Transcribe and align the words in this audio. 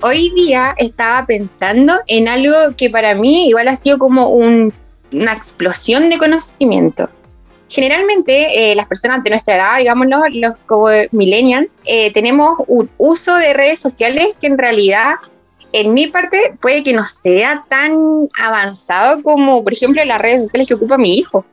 Hoy 0.00 0.32
día 0.34 0.74
estaba 0.78 1.24
pensando 1.26 1.94
en 2.08 2.26
algo 2.26 2.56
que 2.76 2.90
para 2.90 3.14
mí 3.14 3.46
igual 3.46 3.68
ha 3.68 3.76
sido 3.76 3.96
como 3.96 4.28
una 4.30 5.32
explosión 5.32 6.10
de 6.10 6.18
conocimiento. 6.18 7.08
Generalmente 7.68 8.72
eh, 8.72 8.74
las 8.74 8.86
personas 8.86 9.22
de 9.22 9.30
nuestra 9.30 9.54
edad, 9.54 9.78
digámoslo, 9.78 10.22
los 10.32 10.54
como 10.66 10.88
millennials, 11.12 11.80
eh, 11.86 12.12
tenemos 12.12 12.54
un 12.66 12.90
uso 12.98 13.36
de 13.36 13.54
redes 13.54 13.78
sociales 13.78 14.34
que 14.40 14.48
en 14.48 14.58
realidad 14.58 15.14
en 15.70 15.94
mi 15.94 16.08
parte 16.08 16.54
puede 16.60 16.82
que 16.82 16.92
no 16.92 17.06
sea 17.06 17.64
tan 17.68 18.28
avanzado 18.36 19.22
como, 19.22 19.62
por 19.62 19.72
ejemplo, 19.72 20.04
las 20.04 20.20
redes 20.20 20.42
sociales 20.42 20.66
que 20.66 20.74
ocupa 20.74 20.98
mi 20.98 21.14
hijo. 21.14 21.44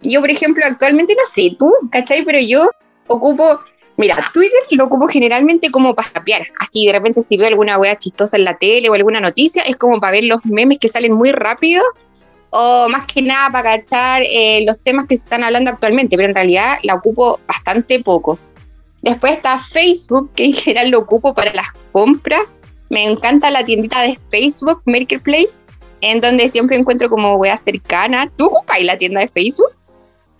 Yo, 0.00 0.20
por 0.20 0.30
ejemplo, 0.30 0.64
actualmente 0.64 1.14
no 1.14 1.26
sé 1.26 1.54
tú, 1.58 1.74
¿cachai? 1.92 2.24
Pero 2.24 2.38
yo 2.38 2.70
ocupo 3.06 3.60
Mira, 3.98 4.16
Twitter 4.32 4.60
lo 4.70 4.86
ocupo 4.86 5.08
generalmente 5.08 5.70
como 5.72 5.94
para 5.94 6.08
capear. 6.08 6.46
Así 6.60 6.86
de 6.86 6.92
repente 6.92 7.20
si 7.22 7.36
veo 7.36 7.48
alguna 7.48 7.78
wea 7.78 7.98
chistosa 7.98 8.36
en 8.36 8.44
la 8.44 8.56
tele 8.56 8.88
o 8.88 8.94
alguna 8.94 9.20
noticia, 9.20 9.62
es 9.62 9.76
como 9.76 9.98
para 9.98 10.12
ver 10.12 10.24
los 10.24 10.38
memes 10.46 10.78
que 10.78 10.88
salen 10.88 11.12
muy 11.12 11.32
rápido 11.32 11.82
o 12.50 12.88
más 12.88 13.06
que 13.12 13.22
nada 13.22 13.50
para 13.50 13.76
cachar 13.76 14.22
eh, 14.24 14.62
los 14.64 14.78
temas 14.78 15.06
que 15.06 15.16
se 15.16 15.24
están 15.24 15.42
hablando 15.42 15.70
actualmente, 15.70 16.16
pero 16.16 16.28
en 16.28 16.34
realidad 16.36 16.78
la 16.84 16.94
ocupo 16.94 17.40
bastante 17.48 18.00
poco. 18.00 18.38
Después 19.02 19.32
está 19.32 19.58
Facebook, 19.58 20.30
que 20.34 20.44
en 20.44 20.52
general 20.54 20.90
lo 20.90 21.00
ocupo 21.00 21.34
para 21.34 21.52
las 21.52 21.66
compras. 21.90 22.42
Me 22.90 23.04
encanta 23.04 23.50
la 23.50 23.64
tiendita 23.64 24.00
de 24.02 24.16
Facebook, 24.30 24.80
Marketplace, 24.86 25.64
en 26.02 26.20
donde 26.20 26.48
siempre 26.48 26.76
encuentro 26.76 27.10
como 27.10 27.34
wea 27.34 27.56
cercana. 27.56 28.30
¿Tú 28.36 28.46
ocupas 28.46 28.80
la 28.80 28.96
tienda 28.96 29.20
de 29.20 29.28
Facebook? 29.28 29.72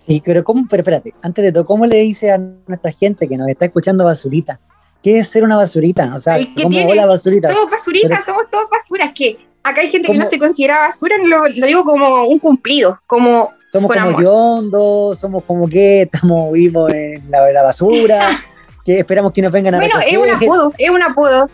Sí, 0.09 0.23
pero 0.25 0.43
¿cómo? 0.43 0.65
Pero 0.67 0.81
espérate, 0.81 1.13
antes 1.21 1.45
de 1.45 1.51
todo, 1.51 1.67
¿cómo 1.67 1.85
le 1.85 1.97
dice 1.99 2.31
a 2.31 2.39
nuestra 2.39 2.91
gente 2.91 3.27
que 3.27 3.37
nos 3.37 3.47
está 3.47 3.65
escuchando 3.65 4.05
basurita? 4.05 4.59
¿Qué 5.03 5.19
es 5.19 5.27
ser 5.27 5.43
una 5.43 5.55
basurita? 5.55 6.11
O 6.15 6.19
sea, 6.19 6.39
¿cómo 6.59 6.79
hola 6.87 7.05
basurita? 7.05 7.53
Somos 7.53 7.69
basuritas, 7.69 8.25
somos 8.25 8.49
todos 8.49 8.65
basuras. 8.71 9.11
Que 9.13 9.37
acá 9.61 9.81
hay 9.81 9.89
gente 9.89 10.11
que 10.11 10.17
no 10.17 10.25
se 10.25 10.39
considera 10.39 10.79
basura, 10.79 11.15
lo, 11.23 11.47
lo, 11.47 11.67
digo 11.67 11.83
como 11.83 12.23
un 12.23 12.39
cumplido, 12.39 12.99
como. 13.05 13.51
Somos 13.71 13.95
como 13.95 14.19
yondos, 14.19 15.19
somos 15.19 15.43
como 15.43 15.69
que 15.69 16.01
estamos 16.01 16.51
vivos 16.53 16.91
en 16.91 17.29
la, 17.29 17.51
la 17.51 17.61
basura, 17.61 18.29
que 18.83 18.97
esperamos 18.97 19.31
que 19.31 19.43
nos 19.43 19.51
vengan 19.51 19.75
a 19.75 19.77
Bueno, 19.77 19.99
es 19.99 20.17
un 20.17 20.27
apodo, 20.27 20.73
es 20.75 20.89
un 20.89 21.03
apodo. 21.03 21.49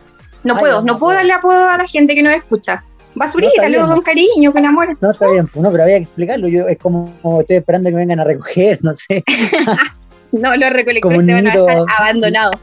No 0.45 0.57
puedo, 0.57 0.81
no 0.81 0.97
puedo 0.97 1.13
darle 1.13 1.33
apodo 1.33 1.67
a 1.67 1.77
la 1.77 1.87
gente 1.87 2.15
que 2.15 2.23
nos 2.23 2.33
escucha. 2.33 2.85
Basurita, 3.15 3.69
luego 3.69 3.87
con 3.87 4.01
cariño, 4.01 4.51
con 4.51 4.65
amor. 4.65 4.97
No, 5.01 5.11
está 5.11 5.29
bien, 5.29 5.49
no, 5.55 5.71
pero 5.71 5.83
había 5.83 5.97
que 5.97 6.03
explicarlo. 6.03 6.47
Yo 6.47 6.67
es 6.67 6.77
como, 6.77 7.11
estoy 7.39 7.57
esperando 7.57 7.89
que 7.89 7.95
me 7.95 8.01
vengan 8.01 8.19
a 8.19 8.23
recoger, 8.25 8.79
no 8.83 8.93
sé. 8.93 9.23
no, 10.31 10.55
los 10.55 10.69
recolectores 10.69 11.25
se 11.25 11.33
van 11.33 11.47
a 11.47 11.53
estar 11.53 11.77
abandonados. 11.99 12.55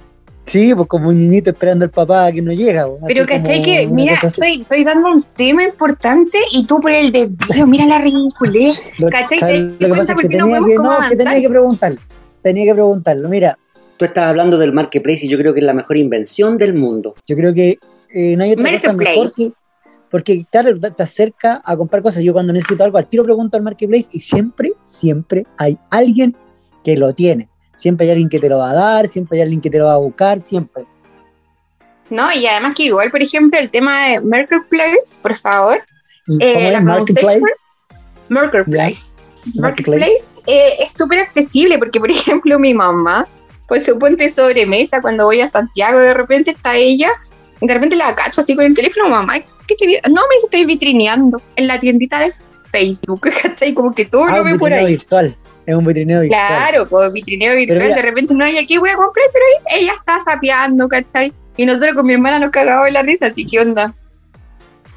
Sí, 0.45 0.75
pues 0.75 0.89
como 0.89 1.09
un 1.09 1.19
niñito 1.19 1.51
esperando 1.51 1.85
al 1.85 1.91
papá 1.91 2.31
que 2.33 2.43
no 2.43 2.53
llega. 2.53 2.87
Pero 3.07 3.25
¿cachai 3.27 3.63
que, 3.63 3.87
mira, 3.87 4.19
estoy, 4.23 4.63
estoy 4.63 4.85
dando 4.85 5.09
un 5.09 5.23
tema 5.37 5.63
importante 5.65 6.37
y 6.51 6.67
tú 6.67 6.81
por 6.81 6.91
el 6.91 7.13
desvío, 7.13 7.67
mira 7.67 7.87
la 7.87 7.99
ridiculez. 7.99 8.93
¿Cachai? 9.11 9.75
Lo 9.79 9.89
que 9.89 9.95
pasa 9.95 10.13
es 10.13 10.19
que 10.19 10.29
tenía 10.29 10.59
que, 10.59 10.75
no, 10.75 11.09
que 11.09 11.17
tenía 11.17 11.41
que 11.41 11.49
preguntarlo. 11.49 12.01
Tenía 12.43 12.65
que 12.65 12.75
preguntarlo. 12.75 13.29
Mira, 13.29 13.57
tú 13.97 14.05
estás 14.05 14.29
hablando 14.29 14.59
del 14.59 14.73
marketplace 14.73 15.27
y 15.27 15.29
yo 15.29 15.39
creo 15.39 15.55
que 15.55 15.61
es 15.61 15.67
la 15.67 15.75
mejor 15.75 15.97
invención 15.97 16.59
del 16.59 16.75
mundo. 16.75 17.15
Yo 17.27 17.37
creo 17.37 17.55
que 17.55 17.79
eh, 18.13 18.37
no 18.37 18.45
hay 18.45 18.53
otra 18.53 18.73
cosa 18.73 18.93
mejor 18.93 19.35
que, 19.35 19.53
porque, 20.13 20.45
claro, 20.53 20.79
te 20.79 21.03
acerca 21.03 21.63
a 21.65 21.75
comprar 21.75 22.03
cosas. 22.03 22.23
Yo 22.23 22.35
cuando 22.35 22.53
necesito 22.53 22.85
algo, 22.85 22.99
al 22.99 23.09
tiro 23.09 23.25
pregunto 23.25 23.57
al 23.57 23.63
marketplace 23.63 24.11
y 24.13 24.19
siempre, 24.19 24.75
siempre 24.85 25.47
hay 25.57 25.79
alguien 25.91 26.37
que 26.85 26.99
lo 26.99 27.15
tiene. 27.15 27.49
Siempre 27.75 28.05
hay 28.05 28.13
alguien 28.13 28.29
que 28.29 28.39
te 28.39 28.51
lo 28.51 28.59
va 28.59 28.71
a 28.71 28.75
dar, 28.75 29.09
siempre 29.09 29.39
hay 29.39 29.43
alguien 29.45 29.63
que 29.63 29.71
te 29.71 29.79
lo 29.79 29.87
va 29.87 29.95
a 29.95 29.97
buscar, 29.97 30.39
siempre. 30.39 30.85
No, 32.11 32.31
y 32.31 32.47
además 32.47 32.75
que 32.77 32.85
igual, 32.85 33.11
por 33.11 33.23
ejemplo, 33.23 33.59
el 33.59 33.71
tema 33.71 34.09
de 34.09 34.21
Marketplace, 34.21 35.19
por 35.23 35.35
favor. 35.39 35.83
Eh, 36.41 36.79
Marketplace? 36.79 37.41
Marketplace. 38.29 39.13
Marketplace 39.55 40.43
eh, 40.47 40.75
es 40.79 40.93
súper 40.93 41.21
accesible 41.21 41.79
porque, 41.79 41.99
por 41.99 42.11
ejemplo, 42.11 42.59
mi 42.59 42.75
mamá, 42.75 43.27
pues 43.67 43.87
suponte 43.87 44.29
sobremesa, 44.29 45.01
cuando 45.01 45.25
voy 45.25 45.41
a 45.41 45.49
Santiago, 45.49 46.01
de 46.01 46.13
repente 46.13 46.51
está 46.51 46.77
ella 46.77 47.11
de 47.67 47.75
repente 47.75 47.97
la 47.97 48.15
cacho 48.15 48.41
así 48.41 48.57
con 48.57 48.65
el 48.65 48.75
teléfono, 48.75 49.09
mamá, 49.09 49.37
¿qué 49.67 49.75
te 49.75 49.87
No, 50.09 50.23
me 50.29 50.37
estoy 50.43 50.65
vitrineando 50.65 51.41
en 51.57 51.67
la 51.67 51.79
tiendita 51.81 52.21
de 52.21 52.33
Facebook, 52.65 53.21
¿cachai? 53.43 53.75
Como 53.75 53.93
que 53.93 54.05
todo 54.05 54.25
ah, 54.25 54.39
lo 54.39 54.45
ve 54.45 54.59
por 54.59 54.73
ahí. 54.73 54.87
virtual. 54.87 55.35
Es 55.65 55.75
un 55.75 55.85
vitrineo 55.85 56.23
virtual. 56.23 56.47
Claro, 56.49 56.89
pues 56.89 57.13
vitrineo 57.13 57.55
virtual. 57.55 57.95
de 57.95 58.03
repente 58.03 58.35
no 58.35 58.45
hay 58.45 58.59
aquí, 58.59 58.79
voy 58.79 58.91
a 58.91 58.97
comprar, 58.97 59.27
pero 59.33 59.45
ahí 59.47 59.83
ella 59.83 59.93
está 59.99 60.19
sapeando, 60.21 60.89
¿cachai? 60.89 61.33
Y 61.57 61.67
nosotros 61.67 61.95
con 61.95 62.07
mi 62.07 62.15
hermana 62.15 62.41
nos 62.41 62.51
cagamos 62.51 62.87
de 62.87 62.93
la 62.93 63.03
risa, 63.03 63.27
así 63.27 63.47
que 63.47 63.61
onda. 63.61 63.95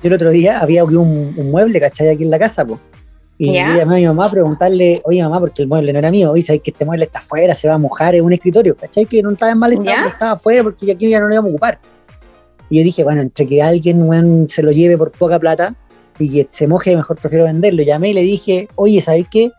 el 0.01 0.13
otro 0.13 0.31
día 0.31 0.59
había 0.59 0.83
un, 0.83 1.33
un 1.37 1.51
mueble, 1.51 1.79
¿cachai? 1.79 2.09
Aquí 2.09 2.23
en 2.23 2.31
la 2.31 2.39
casa, 2.39 2.65
pues. 2.65 2.79
Y 3.37 3.53
llamé 3.53 3.81
a 3.81 3.97
mi 3.97 4.05
mamá 4.05 4.25
a 4.25 4.31
preguntarle, 4.31 5.01
oye 5.03 5.21
mamá, 5.21 5.41
porque 5.41 5.61
el 5.61 5.67
mueble 5.67 5.91
no 5.91 5.99
era 5.99 6.09
mío, 6.09 6.31
oye, 6.31 6.41
sabes 6.41 6.61
que 6.61 6.71
este 6.71 6.85
mueble 6.85 7.05
está 7.05 7.19
afuera, 7.19 7.53
se 7.53 7.67
va 7.67 7.73
a 7.73 7.77
mojar, 7.77 8.15
es 8.15 8.21
un 8.21 8.31
escritorio, 8.31 8.77
¿cachai? 8.77 9.05
Que 9.05 9.21
no 9.21 9.31
estaba 9.31 9.51
en 9.51 9.57
mal 9.57 9.73
estado, 9.73 10.07
estaba 10.07 10.31
afuera 10.31 10.63
porque 10.63 10.89
aquí 10.89 11.09
ya 11.09 11.19
no 11.19 11.27
lo 11.27 11.33
íbamos 11.33 11.49
a 11.49 11.51
ocupar. 11.51 11.79
Y 12.69 12.77
yo 12.77 12.83
dije, 12.83 13.03
bueno, 13.03 13.21
entre 13.21 13.45
que 13.45 13.61
alguien 13.61 14.47
se 14.49 14.63
lo 14.63 14.71
lleve 14.71 14.97
por 14.97 15.11
poca 15.11 15.39
plata 15.39 15.75
y 16.19 16.29
que 16.29 16.47
se 16.49 16.67
moje, 16.67 16.95
mejor 16.95 17.17
prefiero 17.17 17.45
venderlo. 17.45 17.83
Llamé 17.83 18.09
y 18.09 18.13
le 18.13 18.21
dije, 18.21 18.67
oye, 18.75 19.01
¿sabes 19.01 19.27
qué? 19.29 19.51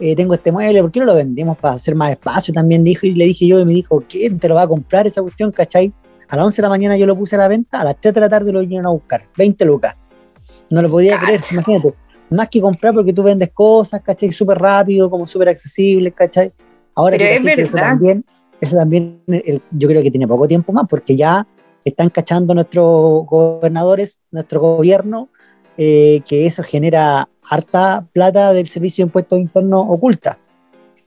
Eh, 0.00 0.16
tengo 0.16 0.34
este 0.34 0.50
mueble, 0.50 0.80
¿por 0.80 0.90
qué 0.90 1.00
no 1.00 1.06
lo 1.06 1.14
vendemos 1.14 1.56
para 1.58 1.74
hacer 1.74 1.94
más 1.94 2.10
espacio? 2.10 2.52
También 2.52 2.82
dijo, 2.82 3.06
y 3.06 3.14
le 3.14 3.26
dije 3.26 3.46
yo, 3.46 3.60
y 3.60 3.64
me 3.64 3.74
dijo, 3.74 4.02
¿quién 4.08 4.38
te 4.38 4.48
lo 4.48 4.54
va 4.54 4.62
a 4.62 4.68
comprar 4.68 5.06
esa 5.06 5.22
cuestión, 5.22 5.52
cachai? 5.52 5.92
A 6.28 6.36
las 6.36 6.46
11 6.46 6.56
de 6.56 6.62
la 6.62 6.68
mañana 6.70 6.96
yo 6.96 7.06
lo 7.06 7.16
puse 7.16 7.36
a 7.36 7.38
la 7.38 7.48
venta, 7.48 7.80
a 7.80 7.84
las 7.84 8.00
3 8.00 8.14
de 8.14 8.20
la 8.20 8.28
tarde 8.28 8.52
lo 8.52 8.60
vinieron 8.60 8.86
a 8.86 8.90
buscar, 8.90 9.24
20 9.36 9.64
lucas. 9.64 9.94
No 10.70 10.82
lo 10.82 10.90
podía 10.90 11.18
creer, 11.18 11.40
imagínate. 11.52 11.94
Más 12.30 12.48
que 12.48 12.60
comprar 12.60 12.94
porque 12.94 13.12
tú 13.12 13.22
vendes 13.22 13.50
cosas, 13.52 14.00
¿cachai? 14.02 14.32
Súper 14.32 14.58
rápido, 14.58 15.10
como 15.10 15.26
súper 15.26 15.50
accesible, 15.50 16.10
¿cachai? 16.12 16.52
Ahora 16.94 17.18
que, 17.18 17.36
eso 17.36 17.76
también, 17.76 18.24
eso 18.60 18.76
también 18.76 19.20
yo 19.70 19.88
creo 19.88 20.02
que 20.02 20.10
tiene 20.10 20.26
poco 20.26 20.48
tiempo 20.48 20.72
más, 20.72 20.86
porque 20.88 21.14
ya 21.14 21.46
están 21.90 22.10
cachando 22.10 22.54
nuestros 22.54 23.26
gobernadores, 23.26 24.18
nuestro 24.30 24.60
gobierno, 24.60 25.28
eh, 25.76 26.22
que 26.28 26.46
eso 26.46 26.62
genera 26.62 27.28
harta 27.48 28.06
plata 28.12 28.52
del 28.52 28.68
servicio 28.68 29.04
de 29.04 29.08
impuestos 29.08 29.38
internos 29.38 29.86
oculta. 29.88 30.38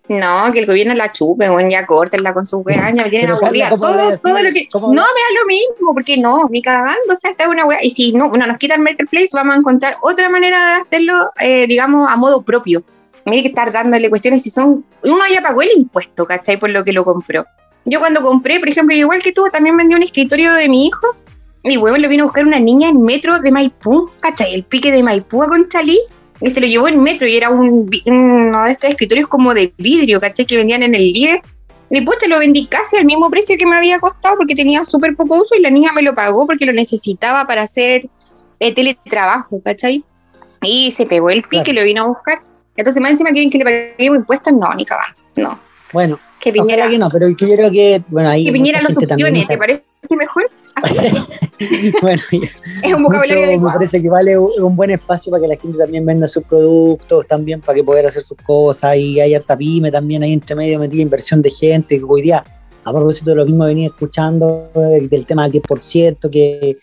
No, 0.08 0.52
que 0.54 0.60
el 0.60 0.68
gobierno 0.68 0.94
la 0.94 1.12
chupe, 1.12 1.50
bueno, 1.50 1.68
ya 1.70 1.86
córtenla 1.86 2.34
con 2.34 2.46
sus 2.46 2.64
weas, 2.64 2.94
ya 2.94 3.04
me 3.04 3.10
tienen 3.10 3.32
aburrida. 3.32 3.70
Todo, 3.70 4.18
todo 4.20 4.44
lo 4.44 4.52
que. 4.52 4.68
No, 4.74 4.90
me 4.90 4.98
da 4.98 5.40
lo 5.40 5.46
mismo, 5.48 5.94
porque 5.94 6.18
no, 6.18 6.48
ni 6.50 6.62
cagando, 6.62 7.14
o 7.14 7.16
sea, 7.16 7.32
está 7.32 7.50
una 7.50 7.66
wea. 7.66 7.84
Y 7.84 7.90
si 7.90 8.14
no, 8.14 8.30
bueno, 8.30 8.46
nos 8.46 8.58
quitan 8.58 8.84
Marketplace, 8.84 9.30
vamos 9.34 9.56
a 9.56 9.60
encontrar 9.60 9.98
otra 10.04 10.30
manera 10.30 10.76
de 10.76 10.82
hacerlo, 10.82 11.32
eh, 11.40 11.66
digamos, 11.68 12.08
a 12.08 12.16
modo 12.18 12.44
propio. 12.44 12.84
Mire 13.26 13.42
que 13.42 13.48
estar 13.48 13.72
dándole 13.72 14.10
cuestiones 14.10 14.44
si 14.44 14.52
son. 14.52 14.86
Uno 15.04 15.24
ya 15.32 15.42
pagó 15.42 15.64
el 15.64 15.70
impuesto, 15.76 16.28
¿cachai? 16.28 16.58
Por 16.58 16.70
lo 16.70 16.84
que 16.84 16.94
lo 16.94 17.04
compró. 17.04 17.46
Yo 17.86 18.00
cuando 18.00 18.22
compré, 18.22 18.60
por 18.60 18.68
ejemplo, 18.68 18.96
igual 18.96 19.22
que 19.22 19.32
tú, 19.32 19.46
también 19.52 19.78
vendí 19.78 19.96
un 19.96 20.04
escritorio 20.04 20.54
de 20.54 20.68
mi 20.68 20.88
hijo. 20.88 21.16
Mi 21.64 21.78
huevo 21.78 21.98
lo 21.98 22.10
vino 22.10 22.24
a 22.24 22.26
buscar 22.26 22.46
una 22.46 22.60
niña 22.60 22.90
en 22.90 23.02
metro 23.02 23.40
de 23.40 23.52
Maipú, 23.52 24.12
¿cachai? 24.20 24.54
El 24.54 24.64
pique 24.64 24.92
de 24.92 25.04
Maipú 25.04 25.44
a 25.44 25.48
Conchalí. 25.48 26.00
Y 26.42 26.50
se 26.50 26.60
lo 26.60 26.68
llevó 26.68 26.88
en 26.88 27.02
metro 27.02 27.28
y 27.28 27.38
era 27.38 27.50
un, 27.50 27.90
uno 28.06 28.64
de 28.66 28.72
estos 28.72 28.90
escritorios 28.90 29.28
como 29.30 29.54
de 29.54 29.74
vidrio, 29.78 30.20
¿cachai? 30.20 30.46
Que 30.46 30.58
vendían 30.58 30.84
en 30.84 30.96
el 30.96 31.14
día. 31.14 31.42
Y 31.90 32.02
pucha, 32.02 32.28
lo 32.28 32.40
vendí 32.40 32.66
casi 32.66 32.98
al 32.98 33.06
mismo 33.06 33.30
precio 33.30 33.56
que 33.58 33.66
me 33.66 33.78
había 33.78 34.00
costado 34.00 34.36
porque 34.38 34.56
tenía 34.56 34.84
súper 34.84 35.16
poco 35.16 35.36
uso 35.36 35.56
y 35.56 35.62
la 35.62 35.70
niña 35.70 35.92
me 35.94 36.02
lo 36.02 36.16
pagó 36.16 36.46
porque 36.48 36.66
lo 36.66 36.74
necesitaba 36.74 37.46
para 37.46 37.62
hacer 37.62 38.10
eh, 38.60 38.74
teletrabajo, 38.74 39.62
¿cachai? 39.64 40.04
Y 40.64 40.92
se 40.92 41.06
pegó 41.06 41.30
el 41.30 41.44
pique 41.44 41.72
y 41.72 41.76
lo 41.76 41.84
vino 41.84 42.02
a 42.02 42.08
buscar. 42.08 42.42
Entonces, 42.76 43.02
más 43.02 43.12
encima 43.12 43.30
quieren 43.32 43.50
que 43.50 43.60
le 43.60 43.94
paguemos 43.96 44.18
impuestos, 44.20 44.54
no, 44.54 44.74
ni 44.74 44.84
cagando, 44.84 45.22
no. 45.38 45.60
Bueno, 45.94 46.20
que 46.40 46.52
Piñera. 46.52 46.90
que 46.90 46.98
no, 46.98 47.10
pero 47.10 47.30
yo 47.30 47.36
creo 47.36 47.72
que, 47.72 48.04
bueno, 48.10 48.30
ahí. 48.30 48.46
Que 48.46 48.52
Piñera 48.52 48.82
los 48.82 48.98
opciones, 48.98 49.46
¿te 49.46 49.58
parece 49.58 49.84
mejor? 50.12 50.44
bueno, 52.02 52.22
es 52.84 52.94
un 52.94 53.04
vocabulario 53.04 53.60
Me 53.60 53.72
parece 53.72 54.02
que 54.02 54.10
vale 54.10 54.38
un 54.38 54.76
buen 54.76 54.92
espacio 54.92 55.32
para 55.32 55.42
que 55.42 55.48
la 55.48 55.56
gente 55.56 55.78
también 55.78 56.06
venda 56.06 56.28
sus 56.28 56.44
productos, 56.44 57.26
también 57.28 57.62
para 57.62 57.76
que 57.76 57.84
pueda 57.84 58.08
hacer 58.08 58.22
sus 58.22 58.38
cosas. 58.46 58.98
Y 58.98 59.20
hay 59.20 59.34
harta 59.34 59.58
pyme 59.58 59.92
también 59.92 60.24
ahí 60.24 60.34
entre 60.34 60.56
medio 60.56 60.80
metida 60.80 61.02
inversión 61.02 61.42
de 61.42 61.50
gente. 61.50 61.98
Que 61.98 62.06
hoy 62.06 62.24
día, 62.24 62.44
a 62.84 62.92
propósito 62.92 63.32
de 63.32 63.38
lo 63.38 63.46
mismo, 63.46 63.66
venía 63.66 63.88
escuchando 63.88 64.70
eh, 64.76 65.08
del 65.10 65.26
tema 65.26 65.48
del 65.48 65.62
10%, 65.62 66.30
que 66.30 66.78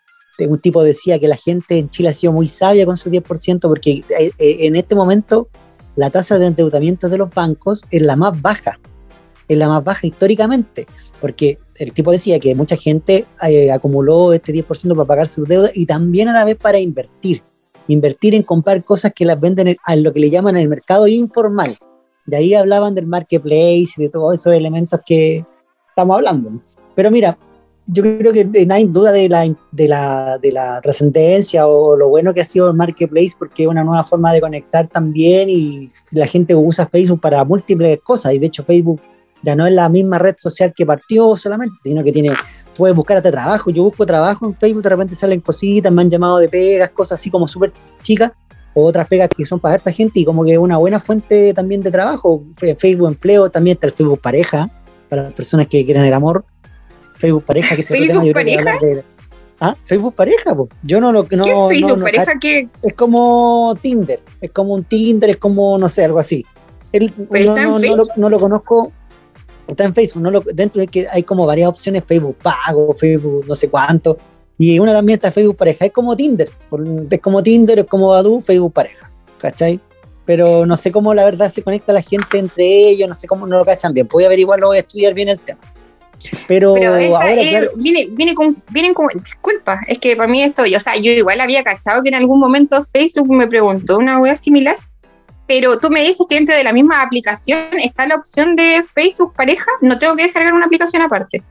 un 0.48 0.58
tipo 0.58 0.82
decía 0.82 1.18
que 1.18 1.28
la 1.28 1.36
gente 1.36 1.78
en 1.78 1.88
Chile 1.88 2.08
ha 2.08 2.12
sido 2.12 2.32
muy 2.32 2.46
sabia 2.46 2.86
con 2.86 2.96
su 2.96 3.10
10%, 3.10 3.60
porque 3.60 4.02
eh, 4.18 4.30
eh, 4.38 4.56
en 4.60 4.76
este 4.76 4.94
momento 4.94 5.48
la 5.94 6.10
tasa 6.10 6.38
de 6.38 6.46
endeudamiento 6.46 7.08
de 7.08 7.18
los 7.18 7.30
bancos 7.30 7.84
es 7.90 8.02
la 8.02 8.16
más 8.16 8.40
baja 8.40 8.80
es 9.52 9.58
la 9.58 9.68
más 9.68 9.84
baja 9.84 10.06
históricamente, 10.06 10.86
porque 11.20 11.58
el 11.76 11.92
tipo 11.92 12.10
decía 12.10 12.38
que 12.38 12.54
mucha 12.54 12.76
gente 12.76 13.26
eh, 13.48 13.70
acumuló 13.70 14.32
este 14.32 14.52
10% 14.52 14.94
para 14.94 15.06
pagar 15.06 15.28
sus 15.28 15.48
deudas 15.48 15.72
y 15.74 15.86
también 15.86 16.28
a 16.28 16.32
la 16.32 16.44
vez 16.44 16.56
para 16.56 16.78
invertir. 16.78 17.42
Invertir 17.88 18.34
en 18.34 18.42
comprar 18.42 18.84
cosas 18.84 19.12
que 19.14 19.24
las 19.24 19.40
venden 19.40 19.76
a 19.84 19.96
lo 19.96 20.12
que 20.12 20.20
le 20.20 20.30
llaman 20.30 20.56
el 20.56 20.68
mercado 20.68 21.08
informal. 21.08 21.76
De 22.26 22.36
ahí 22.36 22.54
hablaban 22.54 22.94
del 22.94 23.06
marketplace 23.06 23.94
y 23.96 24.02
de 24.02 24.08
todos 24.08 24.34
esos 24.34 24.54
elementos 24.54 25.00
que 25.04 25.44
estamos 25.88 26.16
hablando. 26.16 26.62
Pero 26.94 27.10
mira, 27.10 27.36
yo 27.86 28.02
creo 28.02 28.32
que 28.32 28.44
no 28.44 28.74
hay 28.74 28.84
duda 28.84 29.10
de 29.10 29.28
la, 29.28 29.44
de 29.72 29.88
la, 29.88 30.38
de 30.38 30.52
la 30.52 30.80
trascendencia 30.80 31.66
o 31.66 31.96
lo 31.96 32.08
bueno 32.08 32.32
que 32.32 32.40
ha 32.40 32.44
sido 32.44 32.68
el 32.68 32.76
marketplace 32.76 33.32
porque 33.36 33.64
es 33.64 33.68
una 33.68 33.82
nueva 33.82 34.04
forma 34.04 34.32
de 34.32 34.40
conectar 34.40 34.88
también 34.88 35.50
y 35.50 35.90
la 36.12 36.26
gente 36.26 36.54
usa 36.54 36.86
Facebook 36.86 37.20
para 37.20 37.44
múltiples 37.44 38.00
cosas 38.02 38.34
y 38.34 38.38
de 38.38 38.46
hecho 38.46 38.62
Facebook 38.62 39.00
ya 39.42 39.56
no 39.56 39.66
es 39.66 39.72
la 39.72 39.88
misma 39.88 40.18
red 40.18 40.36
social 40.38 40.72
que 40.74 40.86
partió 40.86 41.36
solamente, 41.36 41.76
sino 41.82 42.02
que 42.04 42.12
tiene, 42.12 42.32
puedes 42.76 42.96
buscar 42.96 43.16
hasta 43.16 43.30
trabajo, 43.30 43.70
yo 43.70 43.84
busco 43.84 44.06
trabajo 44.06 44.46
en 44.46 44.54
Facebook, 44.54 44.82
de 44.82 44.88
repente 44.88 45.14
salen 45.14 45.40
cositas, 45.40 45.92
me 45.92 46.02
han 46.02 46.10
llamado 46.10 46.38
de 46.38 46.48
pegas, 46.48 46.90
cosas 46.90 47.20
así 47.20 47.30
como 47.30 47.46
súper 47.48 47.72
chicas 48.02 48.32
o 48.74 48.84
otras 48.84 49.06
pegas 49.06 49.28
que 49.28 49.44
son 49.44 49.60
para 49.60 49.76
esta 49.76 49.92
gente 49.92 50.20
y 50.20 50.24
como 50.24 50.44
que 50.44 50.52
es 50.52 50.58
una 50.58 50.78
buena 50.78 50.98
fuente 50.98 51.52
también 51.54 51.82
de 51.82 51.90
trabajo, 51.90 52.44
Facebook 52.78 53.08
empleo, 53.08 53.50
también 53.50 53.76
está 53.76 53.86
el 53.86 53.92
Facebook 53.92 54.20
pareja, 54.20 54.70
para 55.08 55.24
las 55.24 55.32
personas 55.34 55.66
que 55.66 55.84
quieren 55.84 56.04
el 56.04 56.14
amor, 56.14 56.44
Facebook 57.16 57.44
pareja 57.44 57.76
que 57.76 57.82
se 57.82 57.94
¿Facebook 57.94 58.32
pareja? 58.32 58.78
¿Ah? 59.60 59.76
Facebook 59.84 60.14
pareja, 60.14 60.56
yo 60.82 61.00
no 61.00 61.12
lo 61.12 61.26
no, 61.30 61.44
¿Qué 61.44 61.76
Facebook 61.76 62.02
pareja 62.02 62.32
qué? 62.40 62.68
Es 62.82 62.94
como 62.94 63.76
Tinder, 63.80 64.20
es 64.40 64.50
como 64.50 64.74
un 64.74 64.82
Tinder, 64.84 65.30
es 65.30 65.36
como 65.36 65.78
no 65.78 65.88
sé, 65.88 66.04
algo 66.04 66.18
así. 66.18 66.44
no, 66.92 67.78
no, 68.16 68.28
lo, 68.28 68.40
conozco, 68.40 68.90
está 69.72 69.84
en 69.84 69.94
Facebook, 69.94 70.22
no 70.22 70.30
lo, 70.30 70.40
dentro 70.40 70.80
de 70.80 70.86
que 70.86 71.06
hay 71.10 71.22
como 71.22 71.46
varias 71.46 71.68
opciones, 71.68 72.04
Facebook 72.06 72.36
pago, 72.42 72.94
Facebook 72.94 73.44
no 73.46 73.54
sé 73.54 73.68
cuánto, 73.68 74.16
y 74.58 74.78
una 74.78 74.92
también 74.92 75.16
está 75.16 75.30
Facebook 75.30 75.56
pareja, 75.56 75.86
es 75.86 75.92
como 75.92 76.16
Tinder, 76.16 76.50
es 77.10 77.20
como 77.20 77.42
Tinder, 77.42 77.80
es 77.80 77.86
como 77.86 78.08
Badu, 78.08 78.40
Facebook 78.40 78.72
pareja, 78.72 79.10
¿cachai? 79.38 79.80
Pero 80.24 80.64
no 80.66 80.76
sé 80.76 80.92
cómo 80.92 81.14
la 81.14 81.24
verdad 81.24 81.50
se 81.50 81.62
conecta 81.62 81.92
la 81.92 82.02
gente 82.02 82.38
entre 82.38 82.64
ellos, 82.64 83.08
no 83.08 83.14
sé 83.14 83.26
cómo 83.26 83.46
no 83.46 83.58
lo 83.58 83.64
cachan 83.64 83.92
bien, 83.92 84.08
voy 84.10 84.24
a 84.24 84.26
averiguarlo, 84.26 84.68
voy 84.68 84.76
a 84.76 84.80
estudiar 84.80 85.14
bien 85.14 85.28
el 85.28 85.38
tema. 85.38 85.60
Pero, 86.46 86.76
ahora, 86.76 87.68
viene, 87.74 88.06
viene, 88.12 88.34
con, 88.34 88.62
vienen 88.70 88.94
con, 88.94 89.08
disculpa, 89.24 89.80
es 89.88 89.98
que 89.98 90.16
para 90.16 90.28
mí 90.28 90.42
esto, 90.42 90.62
o 90.62 90.80
sea, 90.80 90.96
yo 90.96 91.10
igual 91.10 91.40
había 91.40 91.64
cachado 91.64 92.02
que 92.02 92.10
en 92.10 92.14
algún 92.14 92.38
momento 92.38 92.84
Facebook 92.84 93.32
me 93.32 93.48
preguntó 93.48 93.98
una 93.98 94.20
web 94.20 94.36
similar, 94.36 94.76
pero 95.46 95.78
tú 95.78 95.90
me 95.90 96.02
dices 96.02 96.26
que 96.28 96.36
dentro 96.36 96.54
de 96.54 96.64
la 96.64 96.72
misma 96.72 97.02
aplicación 97.02 97.58
está 97.82 98.06
la 98.06 98.16
opción 98.16 98.56
de 98.56 98.84
Facebook 98.94 99.34
pareja, 99.34 99.66
no 99.80 99.98
tengo 99.98 100.16
que 100.16 100.24
descargar 100.24 100.52
una 100.54 100.66
aplicación 100.66 101.02
aparte. 101.02 101.42